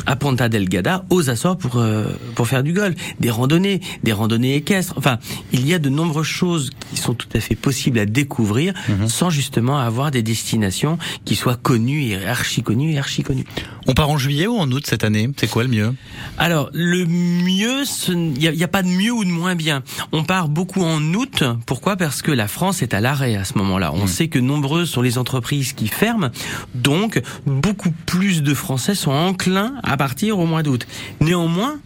à 0.06 0.15
Ponta 0.15 0.50
Delgada, 0.50 1.06
aux 1.10 1.30
Açores, 1.30 1.58
pour 1.58 1.77
euh, 1.77 2.06
pour 2.36 2.48
faire 2.48 2.63
du 2.63 2.74
golf, 2.74 2.96
des 3.20 3.30
randonnées, 3.30 3.82
des 4.03 4.13
randonnées 4.13 4.56
équestres. 4.56 4.94
Enfin, 4.98 5.20
il 5.51 5.68
y 5.68 5.74
a 5.74 5.80
de 5.80 5.89
nombreuses 5.89 6.25
choses 6.25 6.70
qui 6.91 6.98
sont 6.98 7.13
tout 7.13 7.30
à 7.36 7.39
fait 7.39 7.56
possibles 7.56 8.00
à 8.00 8.06
découvrir, 8.06 8.74
mhm. 8.89 9.08
sans 9.08 9.30
justement 9.30 9.80
avoir 9.80 10.12
des 10.12 10.24
destinations 10.24 10.98
qui 11.25 11.36
soient 11.36 11.56
connues 11.56 12.03
et 12.03 12.25
archi 12.25 12.63
connues 12.63 12.94
et 12.94 13.00
archi 13.00 13.24
connues. 13.24 13.46
On 13.88 13.93
part 13.93 14.09
en 14.09 14.17
juillet 14.17 14.47
ou 14.47 14.57
en 14.57 14.71
août 14.71 14.85
cette 14.85 15.03
année? 15.03 15.29
C'est 15.38 15.50
quoi 15.50 15.63
le 15.63 15.69
mieux? 15.69 15.93
Alors, 16.38 16.69
le 16.73 17.05
mieux, 17.05 17.83
il 18.07 18.33
n'y 18.33 18.47
a, 18.47 18.65
a, 18.65 18.67
pas 18.67 18.83
de 18.83 18.88
mieux 18.88 19.11
ou 19.11 19.23
de 19.23 19.29
moins 19.29 19.55
bien. 19.55 19.83
On 20.11 20.23
part 20.23 20.50
beaucoup 20.50 20.83
en 20.83 21.01
août. 21.13 21.43
Pourquoi? 21.65 21.95
Parce 21.95 22.21
que 22.21 22.31
la 22.31 22.47
France 22.47 22.81
est 22.81 22.93
à 22.93 23.01
l'arrêt 23.01 23.35
à 23.35 23.43
ce 23.43 23.57
moment-là. 23.57 23.91
On 23.93 24.05
mmh. 24.05 24.07
sait 24.07 24.27
que 24.27 24.39
nombreuses 24.39 24.89
sont 24.89 25.01
les 25.01 25.17
entreprises 25.17 25.73
qui 25.73 25.88
ferment. 25.88 26.29
Donc, 26.75 27.21
beaucoup 27.45 27.91
plus 28.05 28.43
de 28.43 28.53
Français 28.53 28.95
sont 28.95 29.11
enclins 29.11 29.73
à 29.83 29.97
partir 29.97 30.39
au 30.39 30.45
mois 30.45 30.63
d'août. 30.63 30.85
Néanmoins, 31.19 31.79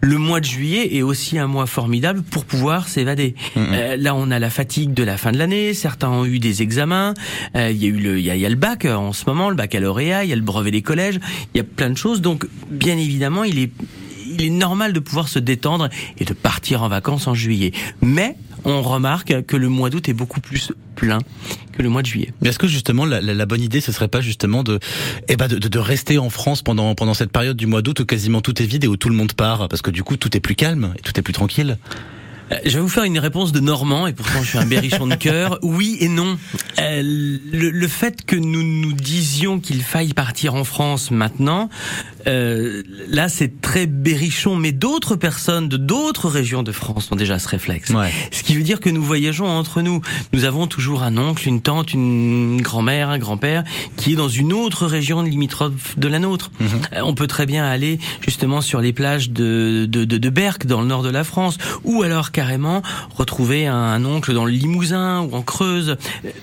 le 0.00 0.18
mois 0.18 0.40
de 0.40 0.44
juillet 0.44 0.96
est 0.96 1.02
aussi 1.02 1.38
un 1.38 1.46
mois 1.46 1.66
formidable 1.66 2.22
pour 2.22 2.44
pouvoir 2.44 2.88
s'évader. 2.88 3.34
Mmh. 3.56 3.60
Euh, 3.72 3.96
là, 3.96 4.14
on 4.14 4.30
a 4.30 4.38
la 4.38 4.50
fatigue 4.50 4.94
de 4.94 5.02
la 5.02 5.16
fin 5.16 5.32
de 5.32 5.38
l'année. 5.38 5.74
Certains 5.74 6.08
ont 6.08 6.24
eu 6.24 6.38
des 6.38 6.62
examens. 6.62 7.14
Euh, 7.56 7.70
il 7.70 7.82
y 7.82 7.86
a 7.86 7.88
eu 7.88 7.98
le, 7.98 8.18
il 8.18 8.24
y 8.24 8.46
a, 8.46 8.48
le 8.48 8.54
bac 8.54 8.84
euh, 8.84 8.94
en 8.94 9.12
ce 9.12 9.24
moment, 9.26 9.50
le 9.50 9.56
baccalauréat. 9.56 10.24
Il 10.24 10.30
y 10.30 10.32
a 10.32 10.36
le 10.36 10.42
brevet 10.42 10.70
des 10.70 10.82
collèges. 10.82 11.20
Il 11.54 11.58
y 11.58 11.60
a 11.60 11.64
plein 11.64 11.90
de 11.90 11.96
choses. 11.96 12.20
Donc, 12.20 12.46
bien 12.70 12.96
évidemment, 12.96 13.44
il 13.44 13.58
est 13.58 13.72
il 14.30 14.44
est 14.44 14.50
normal 14.50 14.92
de 14.92 15.00
pouvoir 15.00 15.26
se 15.26 15.38
détendre 15.38 15.88
et 16.18 16.24
de 16.24 16.34
partir 16.34 16.82
en 16.82 16.88
vacances 16.88 17.26
en 17.26 17.34
juillet. 17.34 17.72
Mais 18.02 18.36
on 18.72 18.82
remarque 18.82 19.42
que 19.42 19.56
le 19.56 19.68
mois 19.68 19.90
d'août 19.90 20.08
est 20.08 20.12
beaucoup 20.12 20.40
plus 20.40 20.72
plein 20.94 21.18
que 21.72 21.82
le 21.82 21.88
mois 21.88 22.02
de 22.02 22.06
juillet. 22.06 22.32
Est-ce 22.44 22.58
que 22.58 22.66
justement 22.66 23.04
la, 23.04 23.46
bonne 23.46 23.62
idée 23.62 23.80
ce 23.80 23.92
serait 23.92 24.08
pas 24.08 24.20
justement 24.20 24.62
de 24.62 24.80
eh 25.28 25.36
ben 25.36 25.48
de, 25.48 25.56
de, 25.56 25.78
rester 25.78 26.18
en 26.18 26.30
France 26.30 26.62
pendant 26.62 26.94
pendant 26.94 27.14
cette 27.14 27.30
période 27.30 27.56
du 27.56 27.66
mois 27.66 27.82
d'août 27.82 28.00
où 28.00 28.04
quasiment 28.04 28.40
tout 28.40 28.60
est 28.62 28.66
vide 28.66 28.84
et 28.84 28.88
où 28.88 28.96
tout 28.96 29.08
le 29.08 29.14
monde 29.14 29.32
part? 29.32 29.68
Parce 29.68 29.82
que 29.82 29.90
du 29.90 30.02
coup 30.02 30.16
tout 30.16 30.36
est 30.36 30.40
plus 30.40 30.54
calme 30.54 30.92
et 30.98 31.02
tout 31.02 31.18
est 31.18 31.22
plus 31.22 31.32
tranquille. 31.32 31.78
Euh, 32.52 32.56
je 32.64 32.70
vais 32.70 32.80
vous 32.80 32.88
faire 32.88 33.04
une 33.04 33.18
réponse 33.18 33.52
de 33.52 33.60
Normand, 33.60 34.06
et 34.06 34.12
pourtant 34.12 34.42
je 34.42 34.48
suis 34.48 34.58
un 34.58 34.66
berrichon 34.66 35.06
de 35.06 35.14
cœur. 35.14 35.58
Oui 35.68 35.98
et 36.00 36.08
non. 36.08 36.38
Euh, 36.78 37.02
le, 37.02 37.70
le, 37.70 37.88
fait 37.88 38.24
que 38.24 38.36
nous 38.36 38.62
nous 38.62 38.92
disions 38.92 39.60
qu'il 39.60 39.82
faille 39.82 40.14
partir 40.14 40.54
en 40.54 40.64
France 40.64 41.10
maintenant, 41.10 41.68
euh, 42.26 42.82
là 43.08 43.28
c'est 43.28 43.60
très 43.60 43.86
berrichon, 43.86 44.56
mais 44.56 44.72
d'autres 44.72 45.16
personnes 45.16 45.68
de 45.68 45.76
d'autres 45.76 46.28
régions 46.28 46.62
de 46.62 46.72
France 46.72 47.10
ont 47.10 47.16
déjà 47.16 47.38
ce 47.38 47.48
réflexe. 47.48 47.90
Ouais. 47.90 48.12
Ce 48.30 48.42
qui 48.42 48.54
veut 48.54 48.62
dire 48.62 48.80
que 48.80 48.90
nous 48.90 49.02
voyageons 49.02 49.46
entre 49.46 49.82
nous. 49.82 50.00
Nous 50.32 50.44
avons 50.44 50.66
toujours 50.66 51.02
un 51.02 51.16
oncle, 51.16 51.48
une 51.48 51.60
tante, 51.60 51.92
une 51.92 52.60
grand-mère, 52.60 53.08
un 53.08 53.18
grand-père 53.18 53.64
qui 53.96 54.12
est 54.12 54.16
dans 54.16 54.28
une 54.28 54.52
autre 54.52 54.86
région 54.86 55.22
limitrophe 55.22 55.98
de 55.98 56.08
la 56.08 56.18
nôtre. 56.18 56.50
Mhm. 56.60 56.68
Euh, 56.92 57.00
on 57.02 57.14
peut 57.14 57.26
très 57.26 57.46
bien 57.46 57.64
aller 57.64 57.98
justement 58.20 58.60
sur 58.60 58.80
les 58.80 58.92
plages 58.92 59.30
de, 59.30 59.86
de, 59.88 60.04
de, 60.04 60.18
de 60.18 60.28
Berck, 60.30 60.66
dans 60.66 60.80
le 60.80 60.86
nord 60.86 61.02
de 61.02 61.10
la 61.10 61.24
France, 61.24 61.58
ou 61.84 62.02
alors 62.02 62.30
carrément 62.38 62.82
retrouver 63.16 63.66
un, 63.66 64.04
oncle 64.04 64.32
dans 64.32 64.44
le 64.44 64.52
Limousin 64.52 65.22
ou 65.22 65.34
en 65.34 65.42
Creuse. 65.42 65.96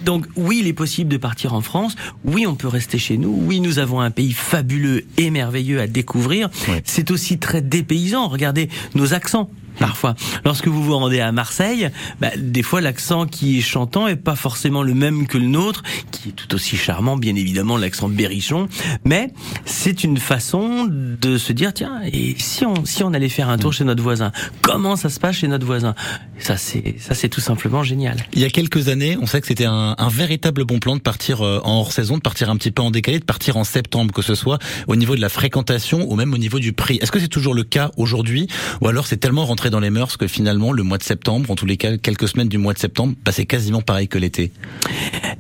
Donc 0.04 0.26
oui, 0.36 0.58
il 0.60 0.68
est 0.68 0.74
possible 0.74 1.10
de 1.10 1.16
partir 1.16 1.54
en 1.54 1.62
France. 1.62 1.96
Oui, 2.26 2.46
on 2.46 2.56
peut 2.56 2.68
rester 2.68 2.98
chez 2.98 3.18
nous. 3.18 3.34
Oui, 3.46 3.62
nous 3.62 3.80
avons 3.80 4.02
un 4.02 4.12
pays 4.12 4.34
fabuleux 4.34 5.06
et 5.16 5.30
merveilleux 5.30 5.80
à 5.80 5.88
découvrir. 5.88 6.50
C'est 6.84 7.12
aussi 7.12 7.40
très 7.40 7.62
dépaysant. 7.62 8.28
Regardez 8.28 8.68
nos 8.94 9.14
accents 9.14 9.50
parfois. 9.80 10.16
Lorsque 10.44 10.68
vous 10.68 10.84
vous 10.84 10.98
rendez 10.98 11.20
à 11.20 11.32
Marseille, 11.32 11.90
bah, 12.20 12.30
des 12.38 12.64
fois 12.64 12.82
l'accent 12.82 13.26
qui 13.26 13.60
est 13.60 13.62
chantant 13.62 14.08
est 14.08 14.16
pas 14.16 14.36
forcément 14.36 14.84
le 14.84 14.94
même 14.94 15.28
que 15.28 15.38
le 15.38 15.48
nôtre, 15.48 15.84
qui 16.12 16.30
est 16.30 16.32
tout 16.32 16.54
aussi 16.56 16.78
charmant, 16.78 17.18
bien 17.18 17.36
évidemment, 17.36 17.78
l'accent 17.78 18.10
berrichon, 18.10 18.68
mais 19.04 19.32
c'est 19.66 20.04
une 20.04 20.18
façon 20.18 20.88
de 20.90 21.38
se 21.38 21.54
dire 21.54 21.74
tiens, 21.74 22.02
et 22.12 22.36
si 22.38 22.66
on 22.66 22.86
si 22.86 23.04
on 23.04 23.14
allait 23.14 23.30
faire 23.30 23.50
un 23.50 23.58
tour 23.58 23.74
chez 23.74 23.84
notre 23.84 24.04
voisin, 24.04 24.32
comment 24.62 24.96
ça 24.96 25.10
se 25.10 25.20
passe 25.20 25.38
chez 25.38 25.48
notre 25.48 25.66
voisin? 25.66 25.96
Ça 26.40 26.58
c'est 26.58 26.96
ça 27.00 27.14
c'est 27.14 27.30
tout 27.30 27.42
simplement 27.42 27.84
génial. 27.84 28.18
Il 28.34 28.40
y 28.40 28.46
a 28.46 28.50
quelques 28.50 28.90
années, 28.90 29.18
on 29.22 29.26
sait 29.26 29.42
que 29.42 29.48
c'était 29.48 29.66
un, 29.66 29.96
un, 29.98 30.10
véritable 30.10 30.66
bon 30.66 30.80
plan 30.80 30.96
de 30.96 31.02
partir 31.02 31.42
euh, 31.42 31.60
en 31.64 31.80
hors 31.80 31.92
saison, 31.92 32.18
de 32.18 32.22
partir 32.22 32.50
un 32.50 32.58
petit 32.58 32.72
peu 32.72 32.82
en 32.82 32.92
décalé, 32.92 33.20
de 33.20 33.26
partir 33.26 33.58
en 33.58 33.64
septembre, 33.64 34.14
que 34.14 34.22
ce 34.22 34.36
soit 34.36 34.60
au 34.88 34.96
niveau 34.96 35.16
de 35.16 35.22
la 35.22 35.30
fréquentation 35.30 36.06
ou 36.10 36.16
même 36.16 36.34
au 36.34 36.38
niveau 36.38 36.60
du 36.60 36.74
prix. 36.74 36.98
Est-ce 37.02 37.12
que 37.12 37.20
c'est 37.20 37.28
toujours 37.28 37.54
le 37.54 37.64
cas 37.64 37.92
aujourd'hui, 37.98 38.48
ou 38.82 38.88
alors 38.88 39.08
c'est 39.08 39.18
tellement 39.18 39.46
rentré 39.46 39.65
dans 39.70 39.80
les 39.80 39.90
mœurs 39.90 40.18
que 40.18 40.28
finalement 40.28 40.72
le 40.72 40.84
mois 40.84 40.98
de 40.98 41.04
septembre, 41.04 41.52
en 41.52 41.56
tous 41.56 41.66
les 41.66 41.78
cas 41.78 41.98
quelques 41.98 42.28
semaines 42.28 42.50
du 42.50 42.58
mois 42.58 42.74
de 42.74 42.80
septembre, 42.80 43.16
passait 43.24 43.46
quasiment 43.46 43.82
pareil 43.82 44.08
que 44.08 44.18
l'été. 44.18 44.52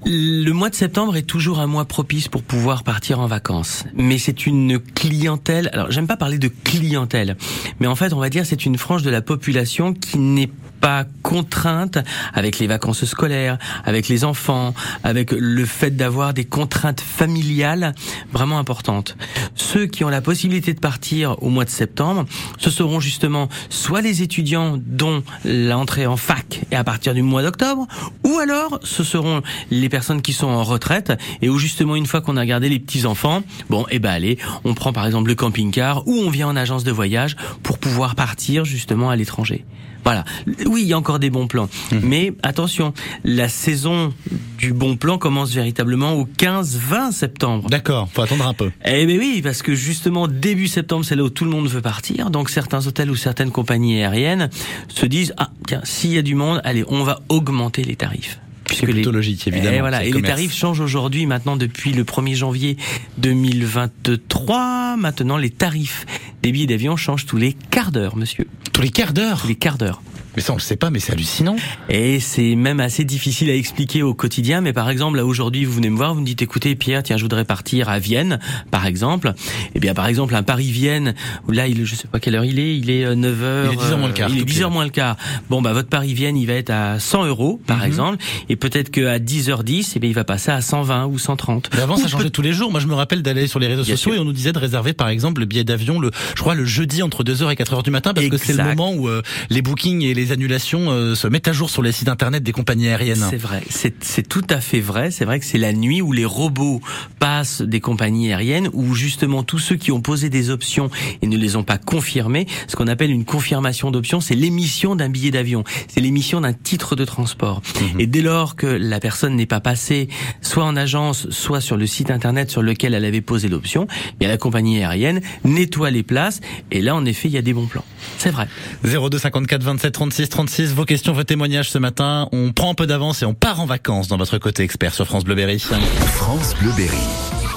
Le 0.07 0.51
mois 0.51 0.69
de 0.69 0.75
septembre 0.75 1.17
est 1.17 1.23
toujours 1.23 1.59
un 1.59 1.65
mois 1.65 1.85
propice 1.85 2.27
pour 2.27 2.43
pouvoir 2.43 2.83
partir 2.83 3.19
en 3.19 3.25
vacances. 3.25 3.85
Mais 3.95 4.19
c'est 4.19 4.45
une 4.45 4.77
clientèle, 4.79 5.71
alors 5.73 5.89
j'aime 5.89 6.05
pas 6.05 6.15
parler 6.15 6.37
de 6.37 6.47
clientèle, 6.47 7.37
mais 7.79 7.87
en 7.87 7.95
fait 7.95 8.13
on 8.13 8.19
va 8.19 8.29
dire 8.29 8.45
c'est 8.45 8.67
une 8.67 8.77
frange 8.77 9.01
de 9.01 9.09
la 9.09 9.23
population 9.23 9.93
qui 9.93 10.19
n'est 10.19 10.51
pas 10.79 11.05
contrainte 11.23 11.97
avec 12.33 12.59
les 12.59 12.67
vacances 12.67 13.05
scolaires, 13.05 13.57
avec 13.85 14.07
les 14.07 14.23
enfants, 14.23 14.75
avec 15.03 15.31
le 15.31 15.65
fait 15.65 15.89
d'avoir 15.89 16.35
des 16.35 16.45
contraintes 16.45 17.01
familiales 17.01 17.95
vraiment 18.31 18.59
importantes. 18.59 19.17
Ceux 19.55 19.87
qui 19.87 20.03
ont 20.03 20.09
la 20.09 20.21
possibilité 20.21 20.75
de 20.75 20.79
partir 20.79 21.41
au 21.41 21.49
mois 21.49 21.65
de 21.65 21.71
septembre, 21.71 22.25
ce 22.59 22.69
seront 22.69 22.99
justement 22.99 23.49
soit 23.69 24.01
les 24.01 24.21
étudiants 24.21 24.77
dont 24.85 25.23
l'entrée 25.43 26.05
en 26.05 26.17
fac 26.17 26.61
est 26.69 26.75
à 26.75 26.83
partir 26.83 27.15
du 27.15 27.23
mois 27.23 27.41
d'octobre, 27.41 27.87
ou 28.23 28.37
alors 28.37 28.79
ce 28.83 29.03
seront 29.03 29.41
les 29.71 29.89
personnes 29.95 30.21
qui 30.21 30.33
sont 30.33 30.47
en 30.47 30.65
retraite 30.65 31.13
et 31.41 31.47
où 31.47 31.57
justement 31.57 31.95
une 31.95 32.05
fois 32.05 32.19
qu'on 32.19 32.35
a 32.35 32.45
gardé 32.45 32.67
les 32.67 32.79
petits 32.79 33.05
enfants, 33.05 33.43
bon, 33.69 33.83
et 33.83 33.95
eh 33.95 33.99
ben 33.99 34.09
allez, 34.09 34.37
on 34.65 34.73
prend 34.73 34.91
par 34.91 35.05
exemple 35.05 35.29
le 35.29 35.35
camping-car 35.35 36.05
ou 36.05 36.15
on 36.15 36.29
vient 36.29 36.49
en 36.49 36.57
agence 36.57 36.83
de 36.83 36.91
voyage 36.91 37.37
pour 37.63 37.77
pouvoir 37.77 38.15
partir 38.15 38.65
justement 38.65 39.09
à 39.09 39.15
l'étranger. 39.15 39.63
Voilà. 40.03 40.25
Oui, 40.65 40.81
il 40.81 40.87
y 40.87 40.93
a 40.93 40.97
encore 40.97 41.17
des 41.17 41.29
bons 41.29 41.47
plans. 41.47 41.69
Mmh. 41.93 41.97
Mais 42.03 42.33
attention, 42.43 42.93
la 43.23 43.47
saison 43.47 44.13
du 44.57 44.73
bon 44.73 44.97
plan 44.97 45.17
commence 45.17 45.51
véritablement 45.51 46.11
au 46.11 46.25
15-20 46.25 47.13
septembre. 47.13 47.69
D'accord, 47.69 48.09
faut 48.11 48.21
attendre 48.21 48.45
un 48.45 48.53
peu. 48.53 48.71
Eh 48.83 49.05
bien 49.05 49.17
oui, 49.17 49.39
parce 49.41 49.61
que 49.61 49.75
justement, 49.75 50.27
début 50.27 50.67
septembre, 50.67 51.05
c'est 51.05 51.15
là 51.15 51.23
où 51.23 51.29
tout 51.29 51.45
le 51.45 51.51
monde 51.51 51.69
veut 51.69 51.81
partir. 51.81 52.31
Donc 52.31 52.49
certains 52.49 52.85
hôtels 52.85 53.09
ou 53.09 53.15
certaines 53.15 53.51
compagnies 53.51 54.01
aériennes 54.01 54.49
se 54.89 55.05
disent, 55.05 55.33
ah 55.37 55.51
tiens, 55.65 55.81
s'il 55.85 56.11
y 56.11 56.17
a 56.17 56.21
du 56.21 56.35
monde, 56.35 56.59
allez, 56.65 56.83
on 56.89 57.03
va 57.05 57.21
augmenter 57.29 57.85
les 57.85 57.95
tarifs. 57.95 58.41
C'est 58.75 58.85
plutôt 58.85 59.11
logique, 59.11 59.47
évidemment. 59.47 59.75
Et, 59.75 59.79
voilà. 59.79 60.03
et 60.03 60.11
les 60.11 60.21
tarifs 60.21 60.53
changent 60.53 60.79
aujourd'hui, 60.79 61.25
maintenant, 61.25 61.55
depuis 61.55 61.91
le 61.91 62.03
1er 62.03 62.35
janvier 62.35 62.77
2023. 63.17 64.97
Maintenant, 64.97 65.37
les 65.37 65.49
tarifs 65.49 66.05
des 66.43 66.51
billets 66.51 66.67
d'avion 66.67 66.95
changent 66.95 67.25
tous 67.25 67.37
les 67.37 67.53
quarts 67.53 67.91
d'heure, 67.91 68.15
monsieur. 68.15 68.47
Tous 68.73 68.81
les 68.81 68.89
quarts 68.89 69.13
d'heure 69.13 69.41
Tous 69.41 69.47
les 69.47 69.55
quarts 69.55 69.77
d'heure. 69.77 70.01
Mais 70.35 70.41
ça, 70.41 70.53
on 70.53 70.57
le 70.57 70.61
sait 70.61 70.75
pas, 70.75 70.89
mais 70.89 70.99
c'est 70.99 71.13
hallucinant. 71.13 71.55
Et 71.89 72.19
c'est 72.19 72.55
même 72.55 72.79
assez 72.79 73.03
difficile 73.03 73.49
à 73.49 73.55
expliquer 73.55 74.03
au 74.03 74.13
quotidien. 74.13 74.61
Mais 74.61 74.73
par 74.73 74.89
exemple, 74.89 75.17
là 75.17 75.25
aujourd'hui, 75.25 75.65
vous 75.65 75.73
venez 75.73 75.89
me 75.89 75.97
voir, 75.97 76.13
vous 76.13 76.21
me 76.21 76.25
dites, 76.25 76.41
écoutez, 76.41 76.75
Pierre, 76.75 77.03
tiens, 77.03 77.17
je 77.17 77.23
voudrais 77.23 77.45
partir 77.45 77.89
à 77.89 77.99
Vienne, 77.99 78.39
par 78.71 78.85
exemple. 78.85 79.33
Eh 79.75 79.79
bien, 79.79 79.93
par 79.93 80.07
exemple, 80.07 80.35
un 80.35 80.43
Paris-Vienne, 80.43 81.13
là, 81.47 81.67
il, 81.67 81.85
je 81.85 81.95
sais 81.95 82.07
pas 82.07 82.19
quelle 82.19 82.35
heure 82.35 82.45
il 82.45 82.59
est, 82.59 82.77
il 82.77 82.89
est 82.89 83.05
9h. 83.05 83.25
Euh, 83.41 83.69
il 83.71 83.79
est 83.79 83.81
10h 83.81 83.97
moins 83.97 84.07
le 84.07 84.13
quart. 84.13 84.29
Il 84.29 84.39
est 84.39 84.43
10h 84.43 84.71
moins 84.71 84.83
le 84.83 84.89
quart. 84.89 85.15
Bon, 85.49 85.61
bah, 85.61 85.73
votre 85.73 85.89
Paris-Vienne, 85.89 86.37
il 86.37 86.47
va 86.47 86.53
être 86.53 86.69
à 86.69 86.99
100 86.99 87.25
euros, 87.25 87.61
par 87.65 87.79
mhm. 87.79 87.85
exemple. 87.85 88.17
Et 88.49 88.55
peut-être 88.55 88.89
qu'à 88.89 89.19
10h10, 89.19 89.93
eh 89.95 89.99
bien, 89.99 90.09
il 90.09 90.15
va 90.15 90.23
passer 90.23 90.51
à 90.51 90.61
120 90.61 91.05
ou 91.05 91.17
130. 91.17 91.69
Mais 91.73 91.81
avant, 91.81 91.97
ça 91.97 92.07
changeait 92.07 92.29
tous 92.29 92.41
les 92.41 92.53
jours. 92.53 92.71
Moi, 92.71 92.79
je 92.79 92.87
me 92.87 92.93
rappelle 92.93 93.21
d'aller 93.21 93.47
sur 93.47 93.59
les 93.59 93.67
réseaux 93.67 93.83
sociaux 93.83 94.13
et 94.13 94.19
on 94.19 94.25
nous 94.25 94.33
disait 94.33 94.51
de 94.51 94.59
réserver, 94.59 94.93
par 94.93 95.09
exemple, 95.09 95.41
le 95.41 95.45
billet 95.45 95.63
d'avion, 95.63 95.99
le, 95.99 96.11
je 96.35 96.41
crois, 96.41 96.55
le 96.55 96.65
jeudi 96.65 97.03
entre 97.03 97.23
2h 97.23 97.51
et 97.51 97.55
4h 97.55 97.83
du 97.83 97.91
matin 97.91 98.13
parce 98.13 98.27
que 98.27 98.37
c'est 98.37 98.53
le 98.53 98.63
moment 98.63 98.91
où 98.93 99.07
euh, 99.07 99.21
les 99.49 99.61
bookings 99.61 100.01
et 100.01 100.13
les 100.13 100.24
annulations 100.31 100.91
euh, 100.91 101.15
se 101.15 101.27
mettent 101.27 101.47
à 101.47 101.53
jour 101.53 101.69
sur 101.69 101.81
les 101.81 101.91
sites 101.91 102.09
internet 102.09 102.43
des 102.43 102.51
compagnies 102.51 102.87
aériennes. 102.87 103.25
C'est 103.29 103.37
vrai, 103.37 103.63
c'est 103.69 104.27
tout 104.27 104.45
à 104.49 104.61
fait 104.61 104.79
vrai. 104.79 105.11
C'est 105.11 105.25
vrai 105.25 105.39
que 105.39 105.45
c'est 105.45 105.57
la 105.57 105.73
nuit 105.73 106.01
où 106.01 106.11
les 106.11 106.25
robots 106.25 106.81
passent 107.19 107.61
des 107.61 107.79
compagnies 107.79 108.31
aériennes, 108.31 108.69
où 108.73 108.93
justement 108.95 109.43
tous 109.43 109.59
ceux 109.59 109.75
qui 109.75 109.91
ont 109.91 110.01
posé 110.01 110.29
des 110.29 110.49
options 110.49 110.89
et 111.21 111.27
ne 111.27 111.37
les 111.37 111.55
ont 111.55 111.63
pas 111.63 111.77
confirmées, 111.77 112.47
ce 112.67 112.75
qu'on 112.75 112.87
appelle 112.87 113.11
une 113.11 113.25
confirmation 113.25 113.91
d'option, 113.91 114.21
c'est 114.21 114.35
l'émission 114.35 114.95
d'un 114.95 115.09
billet 115.09 115.31
d'avion, 115.31 115.63
c'est 115.87 116.01
l'émission 116.01 116.41
d'un 116.41 116.53
titre 116.53 116.95
de 116.95 117.05
transport. 117.05 117.61
Mhm. 117.93 117.99
Et 117.99 118.07
dès 118.07 118.21
lors 118.21 118.55
que 118.55 118.67
la 118.67 118.99
personne 118.99 119.35
n'est 119.35 119.45
pas 119.45 119.59
passée 119.59 120.07
soit 120.41 120.63
en 120.63 120.75
agence, 120.75 121.29
soit 121.29 121.61
sur 121.61 121.77
le 121.77 121.87
site 121.87 122.11
internet 122.11 122.51
sur 122.51 122.61
lequel 122.61 122.93
elle 122.93 123.05
avait 123.05 123.21
posé 123.21 123.47
l'option, 123.47 123.87
bien 124.19 124.29
la 124.29 124.37
compagnie 124.37 124.83
aérienne 124.83 125.21
nettoie 125.43 125.91
les 125.91 126.03
places 126.03 126.41
et 126.71 126.81
là 126.81 126.95
en 126.95 127.05
effet 127.05 127.27
il 127.27 127.33
y 127.33 127.37
a 127.37 127.41
des 127.41 127.53
bons 127.53 127.67
plans. 127.67 127.85
C'est 128.17 128.31
vrai. 128.31 128.47
02 128.83 129.17
54 129.17 129.63
27 129.63 129.93
36 129.93 130.14
36 130.23 130.73
vos 130.73 130.85
questions, 130.85 131.11
vos 131.11 131.23
témoignages 131.23 131.69
ce 131.69 131.77
matin. 131.77 132.29
On 132.31 132.53
prend 132.53 132.71
un 132.71 132.73
peu 132.73 132.87
d'avance 132.87 133.21
et 133.21 133.25
on 133.25 133.33
part 133.33 133.59
en 133.59 133.65
vacances 133.65 134.07
dans 134.07 134.17
votre 134.17 134.37
côté 134.37 134.63
expert 134.63 134.93
sur 134.93 135.05
France 135.05 135.25
Bleu 135.25 135.35
Berry. 135.35 135.59
France 135.59 136.53
Bleu 136.61 136.71
Berry. 136.77 136.97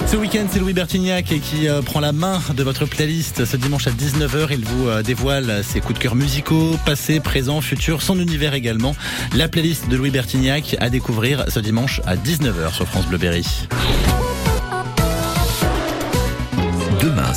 Ce 0.07 0.17
week-end, 0.17 0.47
c'est 0.51 0.59
Louis 0.59 0.73
Bertignac 0.73 1.27
qui 1.27 1.69
euh, 1.69 1.83
prend 1.83 2.01
la 2.01 2.13
main 2.13 2.41
de 2.57 2.63
votre 2.63 2.85
playlist 2.85 3.45
ce 3.45 3.57
dimanche 3.57 3.87
à 3.87 3.91
19h. 3.91 4.49
Il 4.51 4.65
vous 4.65 4.89
euh, 4.89 5.03
dévoile 5.03 5.63
ses 5.63 5.81
coups 5.81 5.99
de 5.99 6.03
cœur 6.03 6.17
musicaux, 6.17 6.77
passé, 6.85 7.21
présent, 7.21 7.61
futur, 7.61 8.03
son 8.03 8.19
univers 8.19 8.55
également. 8.55 8.97
La 9.37 9.49
playlist 9.49 9.89
de 9.89 9.97
Louis 9.97 10.11
Bertignac 10.11 10.77
à 10.81 10.91
découvrir 10.91 11.45
ce 11.49 11.61
dimanche 11.61 12.01
à 12.07 12.17
19h 12.17 12.75
sur 12.75 12.89
France 12.89 13.07
Bleu 13.07 13.19
Berry. 13.19 13.45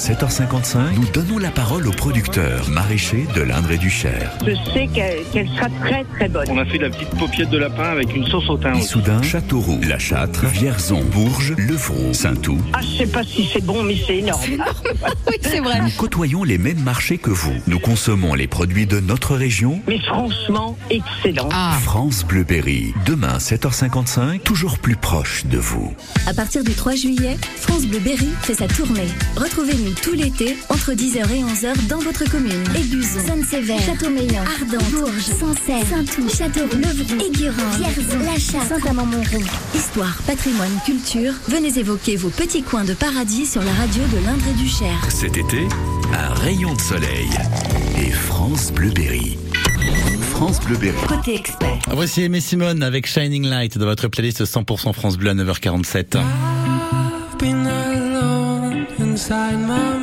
7h55, 0.01 0.95
nous 0.95 1.07
donnons 1.13 1.37
la 1.37 1.51
parole 1.51 1.87
au 1.87 1.91
producteur 1.91 2.67
maraîcher 2.71 3.27
de 3.35 3.41
l'Indre 3.41 3.69
et 3.69 3.77
du 3.77 3.91
Cher. 3.91 4.31
Je 4.43 4.55
sais 4.73 4.87
qu'elle 4.87 5.47
sera 5.49 5.67
très 5.85 6.03
très 6.05 6.27
bonne. 6.27 6.47
On 6.49 6.57
a 6.57 6.65
fait 6.65 6.79
la 6.79 6.89
petite 6.89 7.11
paupiette 7.11 7.51
de 7.51 7.59
lapin 7.59 7.83
avec 7.83 8.15
une 8.15 8.25
sauce 8.25 8.49
au 8.49 8.57
thym. 8.57 8.73
Issoudun, 8.73 9.21
Châteauroux, 9.21 9.79
La 9.87 9.99
Châtre, 9.99 10.47
Vierzon, 10.47 11.03
Bourges, 11.03 11.53
Levroux, 11.55 12.15
Saint-Tout. 12.15 12.57
Ah, 12.73 12.79
je 12.81 12.97
sais 12.97 13.11
pas 13.11 13.23
si 13.23 13.47
c'est 13.53 13.63
bon, 13.63 13.83
mais 13.83 13.95
c'est 13.95 14.17
énorme. 14.17 14.41
oui, 15.27 15.35
c'est 15.39 15.59
vrai. 15.59 15.81
Nous 15.81 15.91
côtoyons 15.91 16.43
les 16.43 16.57
mêmes 16.57 16.81
marchés 16.81 17.19
que 17.19 17.29
vous. 17.29 17.53
Nous 17.67 17.79
consommons 17.79 18.33
les 18.33 18.47
produits 18.47 18.87
de 18.87 18.99
notre 18.99 19.35
région. 19.35 19.81
Mais 19.87 19.99
franchement, 19.99 20.79
excellent. 20.89 21.49
Ah. 21.53 21.77
France 21.83 22.25
Bleuberry. 22.25 22.95
Demain, 23.05 23.37
7h55, 23.37 24.39
toujours 24.39 24.79
plus 24.79 24.95
proche 24.95 25.45
de 25.45 25.59
vous. 25.59 25.93
À 26.25 26.33
partir 26.33 26.63
du 26.63 26.71
3 26.73 26.95
juillet, 26.95 27.37
France 27.57 27.85
Bleuberry 27.85 28.29
fait 28.41 28.55
sa 28.55 28.67
tournée. 28.67 29.07
Retrouvez-nous 29.35 29.90
tout 29.93 30.13
l'été 30.13 30.57
entre 30.69 30.93
10h 30.93 31.19
et 31.31 31.43
11h 31.43 31.87
dans 31.87 31.99
votre 31.99 32.29
commune. 32.29 32.63
Éguzon, 32.75 33.19
Sainte-Sévère, 33.25 33.79
Châteaumeillan, 33.81 34.43
Ardent, 34.43 34.83
Bourges, 34.91 35.21
Sancerre, 35.21 35.85
Saint-Tout, 35.89 36.29
Châteauroux, 36.29 36.77
Levroux, 36.77 37.25
Aiguiron, 37.25 37.69
Vierzon, 37.77 38.19
Lachat, 38.19 38.65
Saint-Amand-Montrond. 38.67 39.43
Histoire, 39.75 40.17
patrimoine, 40.25 40.79
culture, 40.85 41.33
venez 41.47 41.77
évoquer 41.77 42.15
vos 42.15 42.29
petits 42.29 42.63
coins 42.63 42.85
de 42.85 42.93
paradis 42.93 43.45
sur 43.45 43.63
la 43.63 43.73
radio 43.73 44.01
de 44.13 44.25
l'Indre 44.25 44.45
et 44.49 44.61
du 44.61 44.67
Cher. 44.67 44.97
Cet 45.09 45.37
été, 45.37 45.67
un 46.13 46.33
rayon 46.35 46.73
de 46.73 46.81
soleil 46.81 47.29
et 47.97 48.11
France 48.11 48.71
Bleuberry. 48.71 49.37
France 50.41 50.59
Bleu 50.61 50.75
Berry. 50.75 50.97
Côté 51.07 51.35
expert. 51.35 51.77
Voici 51.91 52.23
Aimé 52.23 52.41
Simone 52.41 52.81
avec 52.81 53.05
Shining 53.05 53.45
Light 53.45 53.77
de 53.77 53.85
votre 53.85 54.07
playlist 54.07 54.43
100% 54.43 54.91
France 54.91 55.17
Bleu 55.17 55.29
à 55.29 55.33
9h47. 55.35 56.17
Inside 59.31 59.59
my 59.59 60.00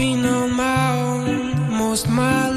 been 0.00 0.24
on 0.24 0.50
my 0.56 0.96
own 0.96 1.70
most 1.70 2.08
my 2.08 2.49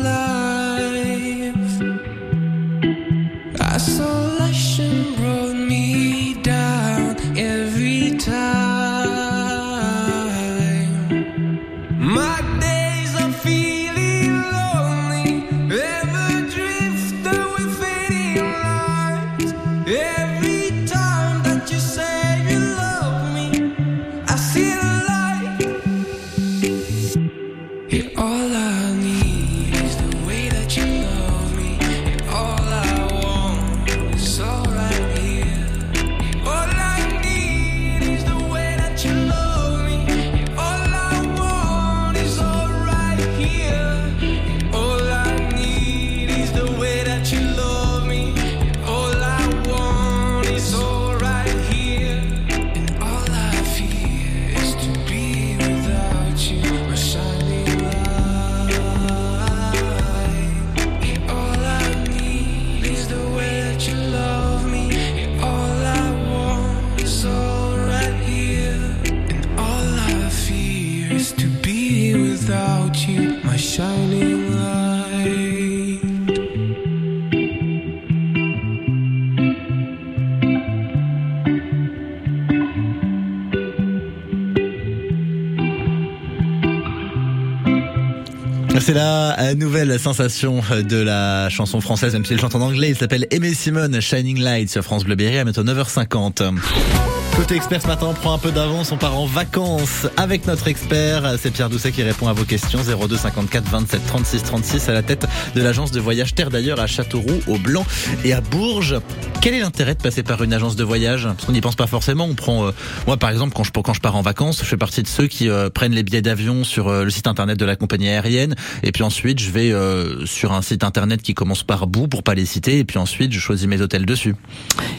nouvelle 89.60 90.00
sensation 90.00 90.62
de 90.72 90.98
la 90.98 91.50
chanson 91.50 91.82
française, 91.82 92.14
même 92.14 92.26
si 92.26 92.34
elle 92.34 92.40
chante 92.40 92.56
en 92.56 92.62
anglais. 92.62 92.90
Il 92.90 92.96
s'appelle 92.96 93.28
Aimé 93.32 93.54
Simone, 93.54 94.02
Shining 94.02 94.40
Light 94.40 94.70
sur 94.70 94.84
France 94.84 95.04
Bleu 95.04 95.16
Berry 95.16 95.38
à 95.38 95.44
bientôt 95.44 95.64
9h50. 95.64 97.23
Côté 97.44 97.56
expert 97.58 97.82
ce 97.82 97.88
matin, 97.88 98.08
on 98.10 98.14
prend 98.14 98.34
un 98.34 98.38
peu 98.38 98.54
d'avance, 98.54 98.94
on 98.94 98.98
part 98.98 99.20
en 99.20 99.26
vacances 99.26 100.08
avec 100.16 100.48
notre 100.48 100.70
expert. 100.70 101.36
C'est 101.38 101.52
Pierre 101.52 101.70
Doucet 101.70 101.92
qui 101.92 102.02
répond 102.02 102.30
à 102.30 102.32
vos 102.32 102.46
questions. 102.46 102.80
02 102.80 103.18
54 103.18 103.70
27 103.70 104.06
36 104.08 104.44
36 104.44 104.88
à 104.88 104.94
la 104.94 105.04
tête 105.04 105.28
de 105.54 105.62
l'agence 105.62 105.92
de 105.92 106.00
voyage 106.00 106.36
Terre 106.36 106.50
d'ailleurs 106.50 106.80
à 106.80 106.88
Châteauroux, 106.88 107.42
au 107.48 107.58
Blanc 107.58 107.86
et 108.24 108.32
à 108.32 108.40
Bourges. 108.40 108.96
Quel 109.42 109.56
est 109.56 109.60
l'intérêt 109.60 109.94
de 109.94 110.02
passer 110.02 110.24
par 110.24 110.42
une 110.42 110.54
agence 110.54 110.78
de 110.78 110.86
voyage? 110.86 111.26
Parce 111.26 111.44
qu'on 111.44 111.52
n'y 111.52 111.60
pense 111.60 111.76
pas 111.76 111.86
forcément. 111.86 112.24
On 112.24 112.34
prend, 112.34 112.68
euh, 112.68 112.72
moi 113.08 113.18
par 113.18 113.30
exemple, 113.30 113.52
quand 113.54 113.66
je, 113.66 113.72
quand 113.74 113.94
je 113.94 114.00
pars 114.00 114.16
en 114.16 114.22
vacances, 114.22 114.60
je 114.60 114.66
fais 114.66 114.78
partie 114.78 115.04
de 115.04 115.10
ceux 115.10 115.28
qui 115.28 115.50
euh, 115.50 115.70
prennent 115.70 115.92
les 115.92 116.04
billets 116.04 116.22
d'avion 116.22 116.64
sur 116.64 116.88
euh, 116.88 117.04
le 117.04 117.10
site 117.10 117.28
internet 117.28 117.60
de 117.60 117.66
la 117.66 117.76
compagnie 117.76 118.08
aérienne. 118.08 118.56
Et 118.84 118.94
puis 118.94 119.04
ensuite, 119.04 119.40
je 119.40 119.50
vais 119.50 119.74
euh, 119.74 120.26
sur 120.26 120.54
un 120.54 120.62
site 120.62 120.86
internet 120.86 121.22
qui 121.22 121.34
commence 121.34 121.64
par 121.64 121.88
bout 121.88 122.08
pour 122.08 122.24
pas 122.24 122.36
les 122.36 122.46
citer. 122.46 122.80
Et 122.80 122.86
puis 122.86 123.00
ensuite, 123.00 123.34
je 123.34 123.40
choisis 123.42 123.68
mes 123.68 123.82
hôtels 123.82 124.06
dessus. 124.06 124.34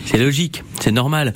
C'est 0.04 0.18
logique, 0.18 0.62
c'est 0.78 0.92
normal. 0.92 1.33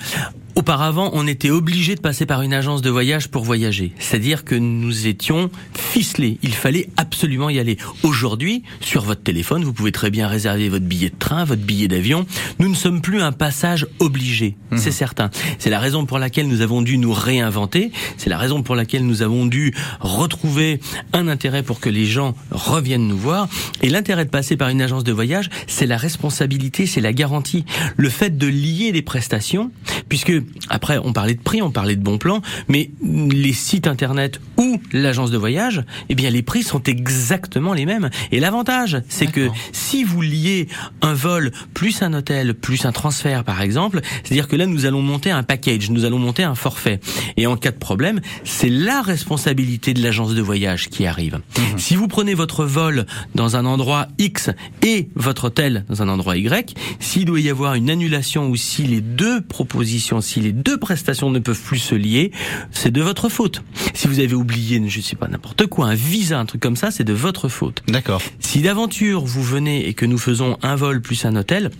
Auparavant, 0.58 1.10
on 1.12 1.28
était 1.28 1.50
obligé 1.50 1.94
de 1.94 2.00
passer 2.00 2.26
par 2.26 2.42
une 2.42 2.52
agence 2.52 2.82
de 2.82 2.90
voyage 2.90 3.28
pour 3.28 3.44
voyager. 3.44 3.92
C'est-à-dire 4.00 4.42
que 4.42 4.56
nous 4.56 5.06
étions 5.06 5.50
ficelés. 5.72 6.40
Il 6.42 6.52
fallait 6.52 6.88
absolument 6.96 7.48
y 7.48 7.60
aller. 7.60 7.78
Aujourd'hui, 8.02 8.64
sur 8.80 9.02
votre 9.02 9.22
téléphone, 9.22 9.62
vous 9.62 9.72
pouvez 9.72 9.92
très 9.92 10.10
bien 10.10 10.26
réserver 10.26 10.68
votre 10.68 10.84
billet 10.84 11.10
de 11.10 11.16
train, 11.16 11.44
votre 11.44 11.62
billet 11.62 11.86
d'avion. 11.86 12.26
Nous 12.58 12.68
ne 12.68 12.74
sommes 12.74 13.00
plus 13.00 13.22
un 13.22 13.30
passage 13.30 13.86
obligé. 14.00 14.56
C'est 14.74 14.90
certain. 14.90 15.30
C'est 15.60 15.70
la 15.70 15.78
raison 15.78 16.06
pour 16.06 16.18
laquelle 16.18 16.48
nous 16.48 16.60
avons 16.60 16.82
dû 16.82 16.98
nous 16.98 17.12
réinventer. 17.12 17.92
C'est 18.16 18.28
la 18.28 18.36
raison 18.36 18.64
pour 18.64 18.74
laquelle 18.74 19.06
nous 19.06 19.22
avons 19.22 19.46
dû 19.46 19.72
retrouver 20.00 20.80
un 21.12 21.28
intérêt 21.28 21.62
pour 21.62 21.78
que 21.78 21.88
les 21.88 22.04
gens 22.04 22.34
reviennent 22.50 23.06
nous 23.06 23.16
voir. 23.16 23.48
Et 23.80 23.90
l'intérêt 23.90 24.24
de 24.24 24.30
passer 24.30 24.56
par 24.56 24.70
une 24.70 24.82
agence 24.82 25.04
de 25.04 25.12
voyage, 25.12 25.50
c'est 25.68 25.86
la 25.86 25.96
responsabilité, 25.96 26.86
c'est 26.86 27.00
la 27.00 27.12
garantie. 27.12 27.64
Le 27.96 28.08
fait 28.08 28.36
de 28.36 28.48
lier 28.48 28.90
les 28.90 29.02
prestations, 29.02 29.70
puisque 30.08 30.32
après, 30.68 30.98
on 30.98 31.12
parlait 31.12 31.34
de 31.34 31.40
prix, 31.40 31.62
on 31.62 31.70
parlait 31.70 31.96
de 31.96 32.02
bons 32.02 32.18
plans, 32.18 32.42
mais 32.68 32.90
les 33.02 33.52
sites 33.52 33.86
internet 33.86 34.40
ou 34.56 34.80
l'agence 34.92 35.30
de 35.30 35.38
voyage, 35.38 35.82
eh 36.08 36.14
bien, 36.14 36.30
les 36.30 36.42
prix 36.42 36.62
sont 36.62 36.82
exactement 36.82 37.72
les 37.72 37.86
mêmes. 37.86 38.10
Et 38.32 38.40
l'avantage, 38.40 39.00
c'est 39.08 39.26
que 39.26 39.48
si 39.72 40.04
vous 40.04 40.20
liez 40.20 40.68
un 41.02 41.14
vol 41.14 41.52
plus 41.74 42.02
un 42.02 42.12
hôtel 42.12 42.54
plus 42.54 42.84
un 42.84 42.92
transfert, 42.92 43.44
par 43.44 43.62
exemple, 43.62 44.00
c'est-à-dire 44.22 44.48
que 44.48 44.56
là, 44.56 44.66
nous 44.66 44.86
allons 44.86 45.02
monter 45.02 45.30
un 45.30 45.42
package, 45.42 45.90
nous 45.90 46.04
allons 46.04 46.18
monter 46.18 46.42
un 46.42 46.54
forfait. 46.54 47.00
Et 47.36 47.46
en 47.46 47.56
cas 47.56 47.70
de 47.70 47.76
problème, 47.76 48.20
c'est 48.44 48.68
la 48.68 49.02
responsabilité 49.02 49.94
de 49.94 50.02
l'agence 50.02 50.34
de 50.34 50.42
voyage 50.42 50.88
qui 50.88 51.06
arrive. 51.06 51.40
Si 51.76 51.96
vous 51.96 52.08
prenez 52.08 52.34
votre 52.34 52.64
vol 52.64 53.06
dans 53.34 53.56
un 53.56 53.64
endroit 53.64 54.08
X 54.18 54.50
et 54.82 55.08
votre 55.14 55.44
hôtel 55.44 55.84
dans 55.88 56.02
un 56.02 56.08
endroit 56.08 56.36
Y, 56.36 56.74
s'il 57.00 57.24
doit 57.24 57.40
y 57.40 57.48
avoir 57.48 57.74
une 57.74 57.90
annulation 57.90 58.48
ou 58.48 58.56
si 58.56 58.82
les 58.82 59.00
deux 59.00 59.40
propositions, 59.40 60.20
si 60.20 60.37
les 60.40 60.52
deux 60.52 60.78
prestations 60.78 61.30
ne 61.30 61.38
peuvent 61.38 61.60
plus 61.60 61.78
se 61.78 61.94
lier, 61.94 62.32
c'est 62.70 62.90
de 62.90 63.02
votre 63.02 63.28
faute. 63.28 63.62
Si 63.94 64.08
vous 64.08 64.20
avez 64.20 64.34
oublié, 64.34 64.82
je 64.86 65.00
sais 65.00 65.16
pas, 65.16 65.28
n'importe 65.28 65.66
quoi, 65.66 65.86
un 65.86 65.94
visa, 65.94 66.38
un 66.38 66.46
truc 66.46 66.60
comme 66.60 66.76
ça, 66.76 66.90
c'est 66.90 67.04
de 67.04 67.12
votre 67.12 67.48
faute. 67.48 67.82
D'accord. 67.88 68.22
Si 68.40 68.60
d'aventure 68.60 69.24
vous 69.24 69.42
venez 69.42 69.88
et 69.88 69.94
que 69.94 70.06
nous 70.06 70.18
faisons 70.18 70.56
un 70.62 70.76
vol 70.76 71.00
plus 71.00 71.24
un 71.24 71.36
hôtel, 71.36 71.70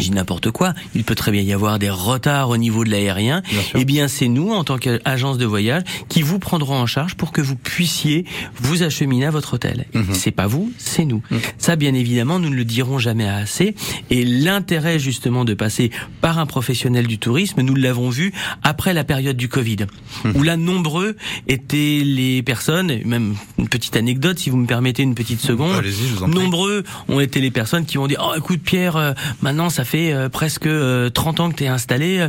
dis 0.00 0.10
n'importe 0.10 0.50
quoi, 0.50 0.74
il 0.94 1.04
peut 1.04 1.14
très 1.14 1.30
bien 1.32 1.42
y 1.42 1.52
avoir 1.52 1.78
des 1.78 1.90
retards 1.90 2.48
au 2.50 2.56
niveau 2.56 2.84
de 2.84 2.90
l'aérien. 2.90 3.42
Eh 3.74 3.84
bien, 3.84 4.08
c'est 4.08 4.28
nous, 4.28 4.52
en 4.52 4.64
tant 4.64 4.78
qu'agence 4.78 5.38
de 5.38 5.46
voyage, 5.46 5.82
qui 6.08 6.22
vous 6.22 6.38
prendrons 6.38 6.76
en 6.76 6.86
charge 6.86 7.14
pour 7.14 7.32
que 7.32 7.40
vous 7.40 7.56
puissiez 7.56 8.24
vous 8.60 8.82
acheminer 8.82 9.26
à 9.26 9.30
votre 9.30 9.54
hôtel. 9.54 9.86
Mhm. 9.94 10.14
C'est 10.14 10.30
pas 10.30 10.46
vous, 10.46 10.72
c'est 10.78 11.04
nous. 11.04 11.22
Ça, 11.58 11.76
bien 11.76 11.94
évidemment, 11.94 12.38
nous 12.38 12.50
ne 12.50 12.54
le 12.56 12.64
dirons 12.64 12.98
jamais 12.98 13.28
assez. 13.28 13.74
Et 14.10 14.24
l'intérêt, 14.24 14.98
justement, 14.98 15.44
de 15.44 15.54
passer 15.54 15.90
par 16.20 16.38
un 16.38 16.46
professionnel 16.46 17.06
du 17.06 17.18
tourisme, 17.18 17.60
nous 17.62 17.74
l'avons 17.74 18.10
vu 18.10 18.32
après 18.62 18.94
la 18.94 19.04
période 19.04 19.36
du 19.36 19.48
Covid, 19.48 19.76
Mhm. 20.24 20.36
où 20.36 20.42
là, 20.42 20.56
nombreux 20.56 21.16
étaient 21.48 22.02
les 22.04 22.42
personnes, 22.42 23.00
même 23.04 23.34
une 23.58 23.68
petite 23.68 23.96
anecdote, 23.96 24.38
si 24.38 24.50
vous 24.50 24.56
me 24.56 24.66
permettez 24.66 25.02
une 25.02 25.14
petite 25.14 25.40
seconde. 25.40 25.76
Allez-y, 25.76 26.08
je 26.08 26.14
vous 26.14 26.22
en 26.24 26.30
prie. 26.30 26.40
Nombreux 26.42 26.84
ont 27.08 27.20
été 27.20 27.40
les 27.40 27.50
personnes 27.50 27.84
qui 27.86 27.98
ont 27.98 28.06
dit, 28.06 28.16
oh, 28.20 28.32
écoute, 28.36 28.60
Pierre, 28.62 28.96
euh, 28.96 29.12
maintenant, 29.42 29.70
ça 29.70 29.83
fait 29.84 30.12
euh, 30.12 30.28
presque 30.28 30.66
euh, 30.66 31.10
30 31.10 31.40
ans 31.40 31.50
que 31.50 31.56
tu 31.56 31.64
es 31.64 31.68
installé. 31.68 32.26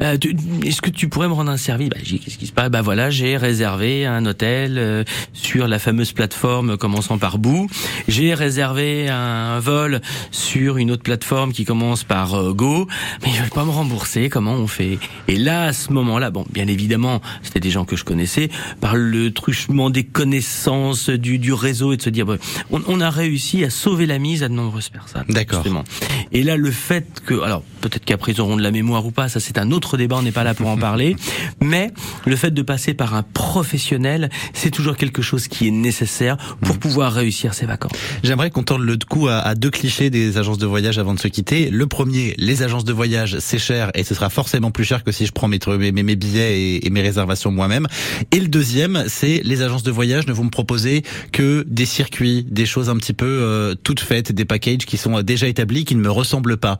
Euh, 0.00 0.16
tu- 0.18 0.36
Est-ce 0.64 0.82
que 0.82 0.90
tu 0.90 1.08
pourrais 1.08 1.28
me 1.28 1.32
rendre 1.32 1.50
un 1.50 1.56
service? 1.56 1.88
Bah, 1.90 1.96
j'ai 2.02 2.18
Qu'est-ce 2.18 2.38
qui 2.38 2.46
se 2.46 2.52
passe? 2.52 2.70
Bah 2.70 2.82
voilà, 2.82 3.10
j'ai 3.10 3.36
réservé 3.36 4.04
un 4.06 4.24
hôtel 4.26 4.76
euh, 4.78 5.04
sur 5.32 5.68
la 5.68 5.78
fameuse 5.78 6.12
plateforme 6.12 6.76
commençant 6.76 7.18
par 7.18 7.38
Boo. 7.38 7.68
J'ai 8.08 8.34
réservé 8.34 9.08
un 9.08 9.58
vol 9.60 10.00
sur 10.30 10.76
une 10.78 10.90
autre 10.90 11.02
plateforme 11.02 11.52
qui 11.52 11.64
commence 11.64 12.04
par 12.04 12.34
euh, 12.34 12.52
Go. 12.52 12.86
Mais 13.22 13.30
ils 13.32 13.40
veulent 13.40 13.50
pas 13.50 13.64
me 13.64 13.70
rembourser. 13.70 14.28
Comment 14.28 14.54
on 14.54 14.66
fait? 14.66 14.98
Et 15.28 15.36
là, 15.36 15.64
à 15.64 15.72
ce 15.72 15.92
moment-là, 15.92 16.30
bon, 16.30 16.44
bien 16.52 16.66
évidemment, 16.68 17.20
c'était 17.42 17.60
des 17.60 17.70
gens 17.70 17.84
que 17.84 17.96
je 17.96 18.04
connaissais. 18.04 18.48
Par 18.80 18.96
le 18.96 19.32
truchement 19.32 19.90
des 19.90 20.04
connaissances 20.04 21.10
du, 21.10 21.38
du 21.38 21.52
réseau 21.52 21.92
et 21.92 21.96
de 21.96 22.02
se 22.02 22.10
dire, 22.10 22.26
on, 22.70 22.82
on 22.88 23.00
a 23.00 23.10
réussi 23.10 23.64
à 23.64 23.70
sauver 23.70 24.06
la 24.06 24.18
mise 24.18 24.42
à 24.42 24.48
de 24.48 24.54
nombreuses 24.54 24.88
personnes. 24.88 25.24
D'accord. 25.28 25.62
justement. 25.62 25.84
Et 26.32 26.42
là, 26.42 26.56
le 26.56 26.70
fait 26.70 26.95
que, 27.24 27.40
alors 27.40 27.62
peut-être 27.80 28.04
qu'après 28.04 28.32
ils 28.32 28.40
auront 28.40 28.56
de 28.56 28.62
la 28.62 28.70
mémoire 28.70 29.04
ou 29.06 29.10
pas, 29.10 29.28
ça 29.28 29.40
c'est 29.40 29.58
un 29.58 29.70
autre 29.70 29.96
débat, 29.96 30.16
on 30.16 30.22
n'est 30.22 30.32
pas 30.32 30.44
là 30.44 30.54
pour 30.54 30.68
en 30.68 30.76
parler. 30.76 31.16
Mais 31.62 31.90
le 32.26 32.36
fait 32.36 32.50
de 32.52 32.62
passer 32.62 32.94
par 32.94 33.14
un 33.14 33.22
professionnel, 33.22 34.30
c'est 34.52 34.70
toujours 34.70 34.96
quelque 34.96 35.22
chose 35.22 35.48
qui 35.48 35.66
est 35.68 35.70
nécessaire 35.72 36.36
pour 36.60 36.78
pouvoir 36.78 37.12
réussir 37.12 37.54
ses 37.54 37.66
vacances. 37.66 37.92
J'aimerais 38.22 38.50
qu'on 38.50 38.62
torde 38.62 38.82
le 38.82 38.96
coup 39.08 39.28
à, 39.28 39.38
à 39.38 39.54
deux 39.54 39.70
clichés 39.70 40.10
des 40.10 40.38
agences 40.38 40.58
de 40.58 40.66
voyage 40.66 40.98
avant 40.98 41.14
de 41.14 41.20
se 41.20 41.28
quitter. 41.28 41.70
Le 41.70 41.86
premier, 41.86 42.34
les 42.38 42.62
agences 42.62 42.84
de 42.84 42.92
voyage, 42.92 43.38
c'est 43.40 43.58
cher 43.58 43.90
et 43.94 44.04
ce 44.04 44.14
sera 44.14 44.30
forcément 44.30 44.70
plus 44.70 44.84
cher 44.84 45.02
que 45.04 45.12
si 45.12 45.26
je 45.26 45.32
prends 45.32 45.48
mes, 45.48 45.58
mes, 45.78 45.90
mes- 45.92 46.02
mes 46.02 46.16
billets 46.16 46.60
et, 46.60 46.86
et 46.86 46.90
mes 46.90 47.02
réservations 47.02 47.50
moi-même. 47.50 47.86
Et 48.30 48.40
le 48.40 48.48
deuxième, 48.48 49.04
c'est 49.08 49.40
les 49.44 49.62
agences 49.62 49.82
de 49.82 49.90
voyage 49.90 50.26
ne 50.26 50.32
vont 50.32 50.44
me 50.44 50.50
proposer 50.50 51.02
que 51.32 51.64
des 51.68 51.86
circuits, 51.86 52.44
des 52.48 52.66
choses 52.66 52.88
un 52.90 52.96
petit 52.96 53.12
peu 53.14 53.26
euh, 53.26 53.74
toutes 53.82 54.00
faites, 54.00 54.32
des 54.32 54.44
packages 54.44 54.86
qui 54.86 54.96
sont 54.96 55.22
déjà 55.22 55.46
établis, 55.48 55.84
qui 55.84 55.94
ne 55.94 56.00
me 56.00 56.10
ressemblent 56.10 56.56
pas. 56.56 56.75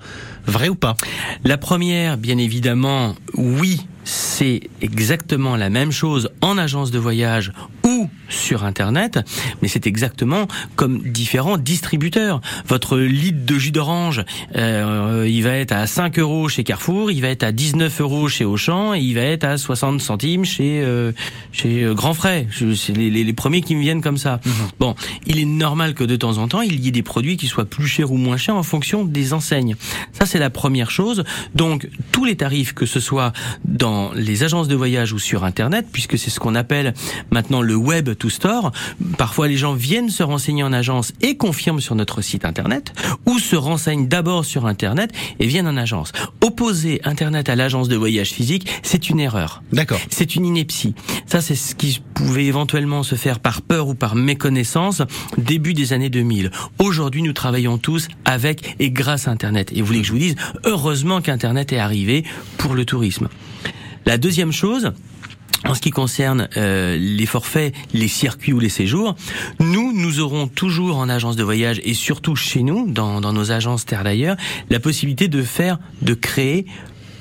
Vrai 0.47 0.69
ou 0.69 0.75
pas? 0.75 0.97
La 1.45 1.59
première, 1.59 2.17
bien 2.17 2.39
évidemment, 2.39 3.15
oui, 3.35 3.87
c'est 4.07 4.61
exactement 4.81 5.57
la 5.57 5.69
même 5.69 5.91
chose 5.91 6.31
en 6.41 6.59
agence 6.59 6.93
de 6.93 6.99
voyage 6.99 7.53
ou 7.85 8.09
sur 8.29 8.65
Internet, 8.65 9.19
mais 9.63 9.69
c'est 9.69 9.87
exactement 9.87 10.47
comme 10.77 10.99
différents 11.01 11.59
distributeurs. 11.59 12.41
Votre 12.67 12.99
litre 12.99 13.45
de 13.45 13.59
jus 13.59 13.73
d'orange, 13.73 14.25
euh, 14.57 15.27
il 15.29 15.43
va 15.43 15.51
être 15.51 15.73
à 15.73 15.87
5 15.87 16.19
euros 16.19 16.49
chez 16.49 16.65
Carrefour, 16.65 17.11
il 17.11 17.21
va 17.21 17.29
être 17.29 17.43
à 17.43 17.53
19 17.53 18.01
euros 18.01 18.29
chez 18.29 18.45
Auchan 18.45 18.95
et 18.95 19.01
il 19.01 19.15
va 19.15 19.23
être 19.23 19.45
à 19.45 19.59
60 19.59 20.01
centimes 20.01 20.45
chez 20.45 20.83
euh, 20.85 21.13
chez 21.53 21.83
euh, 21.83 21.95
Grand 21.95 22.15
Frais. 22.15 22.47
C'est 22.53 22.97
les, 22.97 23.11
les, 23.11 23.25
les 23.25 23.33
premiers 23.33 23.61
qui 23.61 23.75
me 23.75 23.81
viennent 23.81 24.03
comme 24.03 24.19
ça. 24.19 24.41
Bon, 24.79 24.95
il 25.27 25.39
est 25.39 25.45
normal 25.45 25.95
que 25.95 26.05
de 26.05 26.17
temps 26.17 26.39
en 26.39 26.47
temps, 26.47 26.61
il 26.61 26.85
y 26.85 26.89
ait 26.89 26.93
des 26.93 27.03
produits 27.03 27.37
qui 27.37 27.47
soient 27.47 27.65
plus 27.65 27.89
chers 27.89 28.13
ou 28.13 28.17
moins 28.17 28.37
chers 28.37 28.57
en 28.57 28.63
fonction 28.63 29.05
des 29.05 29.33
enseignes. 29.33 29.75
Ça, 30.13 30.27
c'est 30.27 30.39
la 30.39 30.51
première 30.51 30.91
chose. 30.91 31.25
Donc, 31.55 31.89
tous 32.13 32.25
les 32.25 32.37
tarifs, 32.37 32.73
que 32.73 32.87
ce 32.87 33.01
soit 33.01 33.33
dans 33.97 34.13
les 34.13 34.43
agences 34.43 34.69
de 34.69 34.75
voyage 34.75 35.15
ou 35.15 35.19
sur 35.19 35.43
Internet, 35.45 35.87
puisque 35.91 36.19
c'est 36.19 36.29
ce 36.29 36.39
qu'on 36.39 36.55
appelle 36.55 36.93
maintenant 37.31 37.63
le 37.63 37.75
web 37.77 38.15
to 38.15 38.29
store, 38.29 38.73
parfois 39.17 39.49
les 39.49 39.57
gens 39.57 39.73
viennent 39.73 40.11
se 40.11 40.23
renseigner 40.23 40.63
en 40.63 40.73
agence 40.73 41.13
et 41.23 41.39
confirment 41.39 41.81
sur 41.81 41.95
notre 41.95 42.21
site 42.21 42.45
Internet, 42.45 42.93
ou 43.25 43.39
se 43.39 43.57
renseignent 43.57 44.07
d'abord 44.07 44.45
sur 44.45 44.67
Internet 44.67 45.13
et 45.41 45.47
viennent 45.47 45.67
en 45.67 45.79
agence. 45.79 46.13
Opposer 46.43 47.01
Internet 47.05 47.49
à 47.49 47.57
l'agence 47.57 47.89
de 47.89 47.97
voyage 47.97 48.33
physique, 48.33 48.69
c'est 48.83 49.09
une 49.09 49.19
erreur. 49.19 49.63
D'accord. 49.73 50.01
C'est 50.11 50.37
une 50.37 50.45
ineptie. 50.45 50.95
Ça, 51.25 51.41
c'est 51.41 51.55
ce 51.55 51.75
qui 51.75 52.03
pouvait 52.13 52.45
éventuellement 52.45 53.03
se 53.03 53.15
faire 53.15 53.41
par 53.41 53.63
peur 53.63 53.89
ou 53.89 53.95
par 53.95 54.15
méconnaissance 54.15 55.01
début 55.39 55.73
des 55.73 55.95
années 55.95 56.11
2000. 56.11 56.51
Aujourd'hui, 56.79 57.23
nous 57.23 57.33
travaillons 57.33 57.79
tous 57.79 58.09
avec 58.27 58.77
et 58.79 58.91
grâce 58.91 59.27
à 59.27 59.31
Internet. 59.31 59.73
Et 59.75 59.81
vous 59.81 59.87
voulez 59.87 60.01
que 60.01 60.07
je 60.07 60.13
vous 60.13 60.19
dise, 60.19 60.37
heureusement 60.65 61.23
qu'Internet 61.23 61.73
est 61.73 61.79
arrivé 61.79 62.25
pour 62.59 62.75
le 62.75 62.85
tourisme. 62.85 63.29
La 64.07 64.19
deuxième 64.19 64.53
chose, 64.53 64.93
en 65.65 65.75
ce 65.75 65.81
qui 65.81 65.91
concerne 65.91 66.49
euh, 66.57 66.97
les 66.97 67.27
forfaits, 67.27 67.75
les 67.93 68.07
circuits 68.07 68.53
ou 68.53 68.61
les 68.61 68.69
séjours, 68.69 69.17
nous, 69.59 69.93
nous 69.93 70.21
aurons 70.21 70.47
toujours 70.47 70.97
en 70.97 71.09
agence 71.09 71.35
de 71.35 71.43
voyage 71.43 71.81
et 71.85 71.93
surtout 71.93 72.37
chez 72.37 72.63
nous, 72.63 72.89
dans, 72.89 73.21
dans 73.21 73.33
nos 73.33 73.51
agences 73.51 73.85
Terre 73.85 74.05
d'ailleurs, 74.05 74.37
la 74.71 74.79
possibilité 74.79 75.27
de 75.27 75.43
faire, 75.43 75.81
de 76.03 76.15
créer 76.15 76.67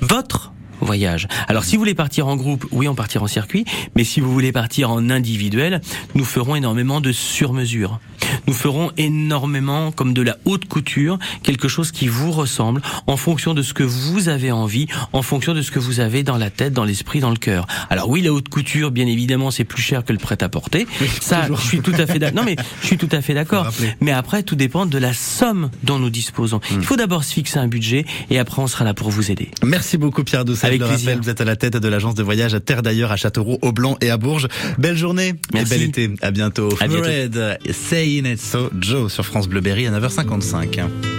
votre 0.00 0.52
voyage. 0.80 1.26
Alors 1.48 1.64
si 1.64 1.76
vous 1.76 1.80
voulez 1.80 1.94
partir 1.94 2.28
en 2.28 2.36
groupe, 2.36 2.66
oui, 2.70 2.86
on 2.86 2.94
partira 2.94 3.24
en 3.24 3.28
circuit, 3.28 3.64
mais 3.96 4.04
si 4.04 4.20
vous 4.20 4.32
voulez 4.32 4.52
partir 4.52 4.90
en 4.90 5.10
individuel, 5.10 5.80
nous 6.14 6.24
ferons 6.24 6.54
énormément 6.54 7.00
de 7.00 7.12
sur-mesure. 7.12 7.98
Nous 8.46 8.54
ferons 8.54 8.90
énormément 8.96 9.92
comme 9.92 10.14
de 10.14 10.22
la 10.22 10.36
haute 10.44 10.66
couture, 10.66 11.18
quelque 11.42 11.68
chose 11.68 11.92
qui 11.92 12.08
vous 12.08 12.32
ressemble 12.32 12.82
en 13.06 13.16
fonction 13.16 13.54
de 13.54 13.62
ce 13.62 13.74
que 13.74 13.82
vous 13.82 14.28
avez 14.28 14.52
envie, 14.52 14.86
en 15.12 15.22
fonction 15.22 15.54
de 15.54 15.62
ce 15.62 15.70
que 15.70 15.78
vous 15.78 16.00
avez 16.00 16.22
dans 16.22 16.36
la 16.36 16.50
tête, 16.50 16.72
dans 16.72 16.84
l'esprit, 16.84 17.20
dans 17.20 17.30
le 17.30 17.36
cœur. 17.36 17.66
Alors 17.90 18.08
oui, 18.08 18.22
la 18.22 18.32
haute 18.32 18.48
couture, 18.48 18.90
bien 18.90 19.06
évidemment, 19.06 19.50
c'est 19.50 19.64
plus 19.64 19.82
cher 19.82 20.04
que 20.04 20.12
le 20.12 20.18
prêt-à-porter. 20.18 20.86
Ça, 21.20 21.46
je 21.48 21.66
suis 21.66 21.80
tout 21.80 21.94
à 21.98 22.06
fait 22.06 22.18
d'accord. 22.18 22.36
Non 22.36 22.44
mais 22.44 22.56
je 22.82 22.86
suis 22.86 22.98
tout 22.98 23.08
à 23.12 23.20
fait 23.20 23.34
d'accord. 23.34 23.70
Mais 24.00 24.12
après, 24.12 24.42
tout 24.42 24.56
dépend 24.56 24.86
de 24.86 24.98
la 24.98 25.14
somme 25.14 25.70
dont 25.82 25.98
nous 25.98 26.10
disposons. 26.10 26.58
Hmm. 26.70 26.76
Il 26.80 26.84
faut 26.84 26.96
d'abord 26.96 27.24
se 27.24 27.32
fixer 27.32 27.58
un 27.58 27.68
budget 27.68 28.04
et 28.30 28.38
après 28.38 28.60
on 28.62 28.66
sera 28.66 28.84
là 28.84 28.94
pour 28.94 29.10
vous 29.10 29.30
aider. 29.30 29.50
Merci 29.62 29.96
beaucoup 29.96 30.24
Pierre 30.24 30.44
Doucet. 30.44 30.66
Avec 30.66 30.80
le 30.80 30.86
plaisir. 30.88 31.18
Vous 31.22 31.30
êtes 31.30 31.40
à 31.40 31.44
la 31.44 31.56
tête 31.56 31.76
de 31.76 31.88
l'agence 31.88 32.14
de 32.14 32.22
voyage 32.22 32.54
à 32.54 32.60
Terre 32.60 32.82
d'ailleurs 32.82 33.12
à 33.12 33.16
Châteauroux, 33.16 33.58
au 33.62 33.72
Blanc 33.72 33.96
et 34.00 34.10
à 34.10 34.16
Bourges. 34.16 34.48
Belle 34.78 34.96
journée 34.96 35.34
Merci. 35.52 35.74
et 35.74 35.78
bel 35.78 35.88
été. 35.88 36.10
À 36.22 36.30
bientôt. 36.30 36.68
À. 36.80 36.86
Red, 36.86 37.58
Playing 38.06 38.36
Joe 38.78 39.12
sur 39.12 39.26
France 39.26 39.48
Bleuberry 39.48 39.88
à 39.88 39.90
9h55. 39.90 41.15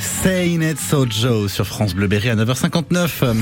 Say 0.00 0.54
It 0.54 0.78
So 0.78 1.06
sur 1.48 1.66
France 1.66 1.94
Bleu 1.94 2.06
Berry 2.06 2.28
à 2.28 2.36
9h59. 2.36 3.32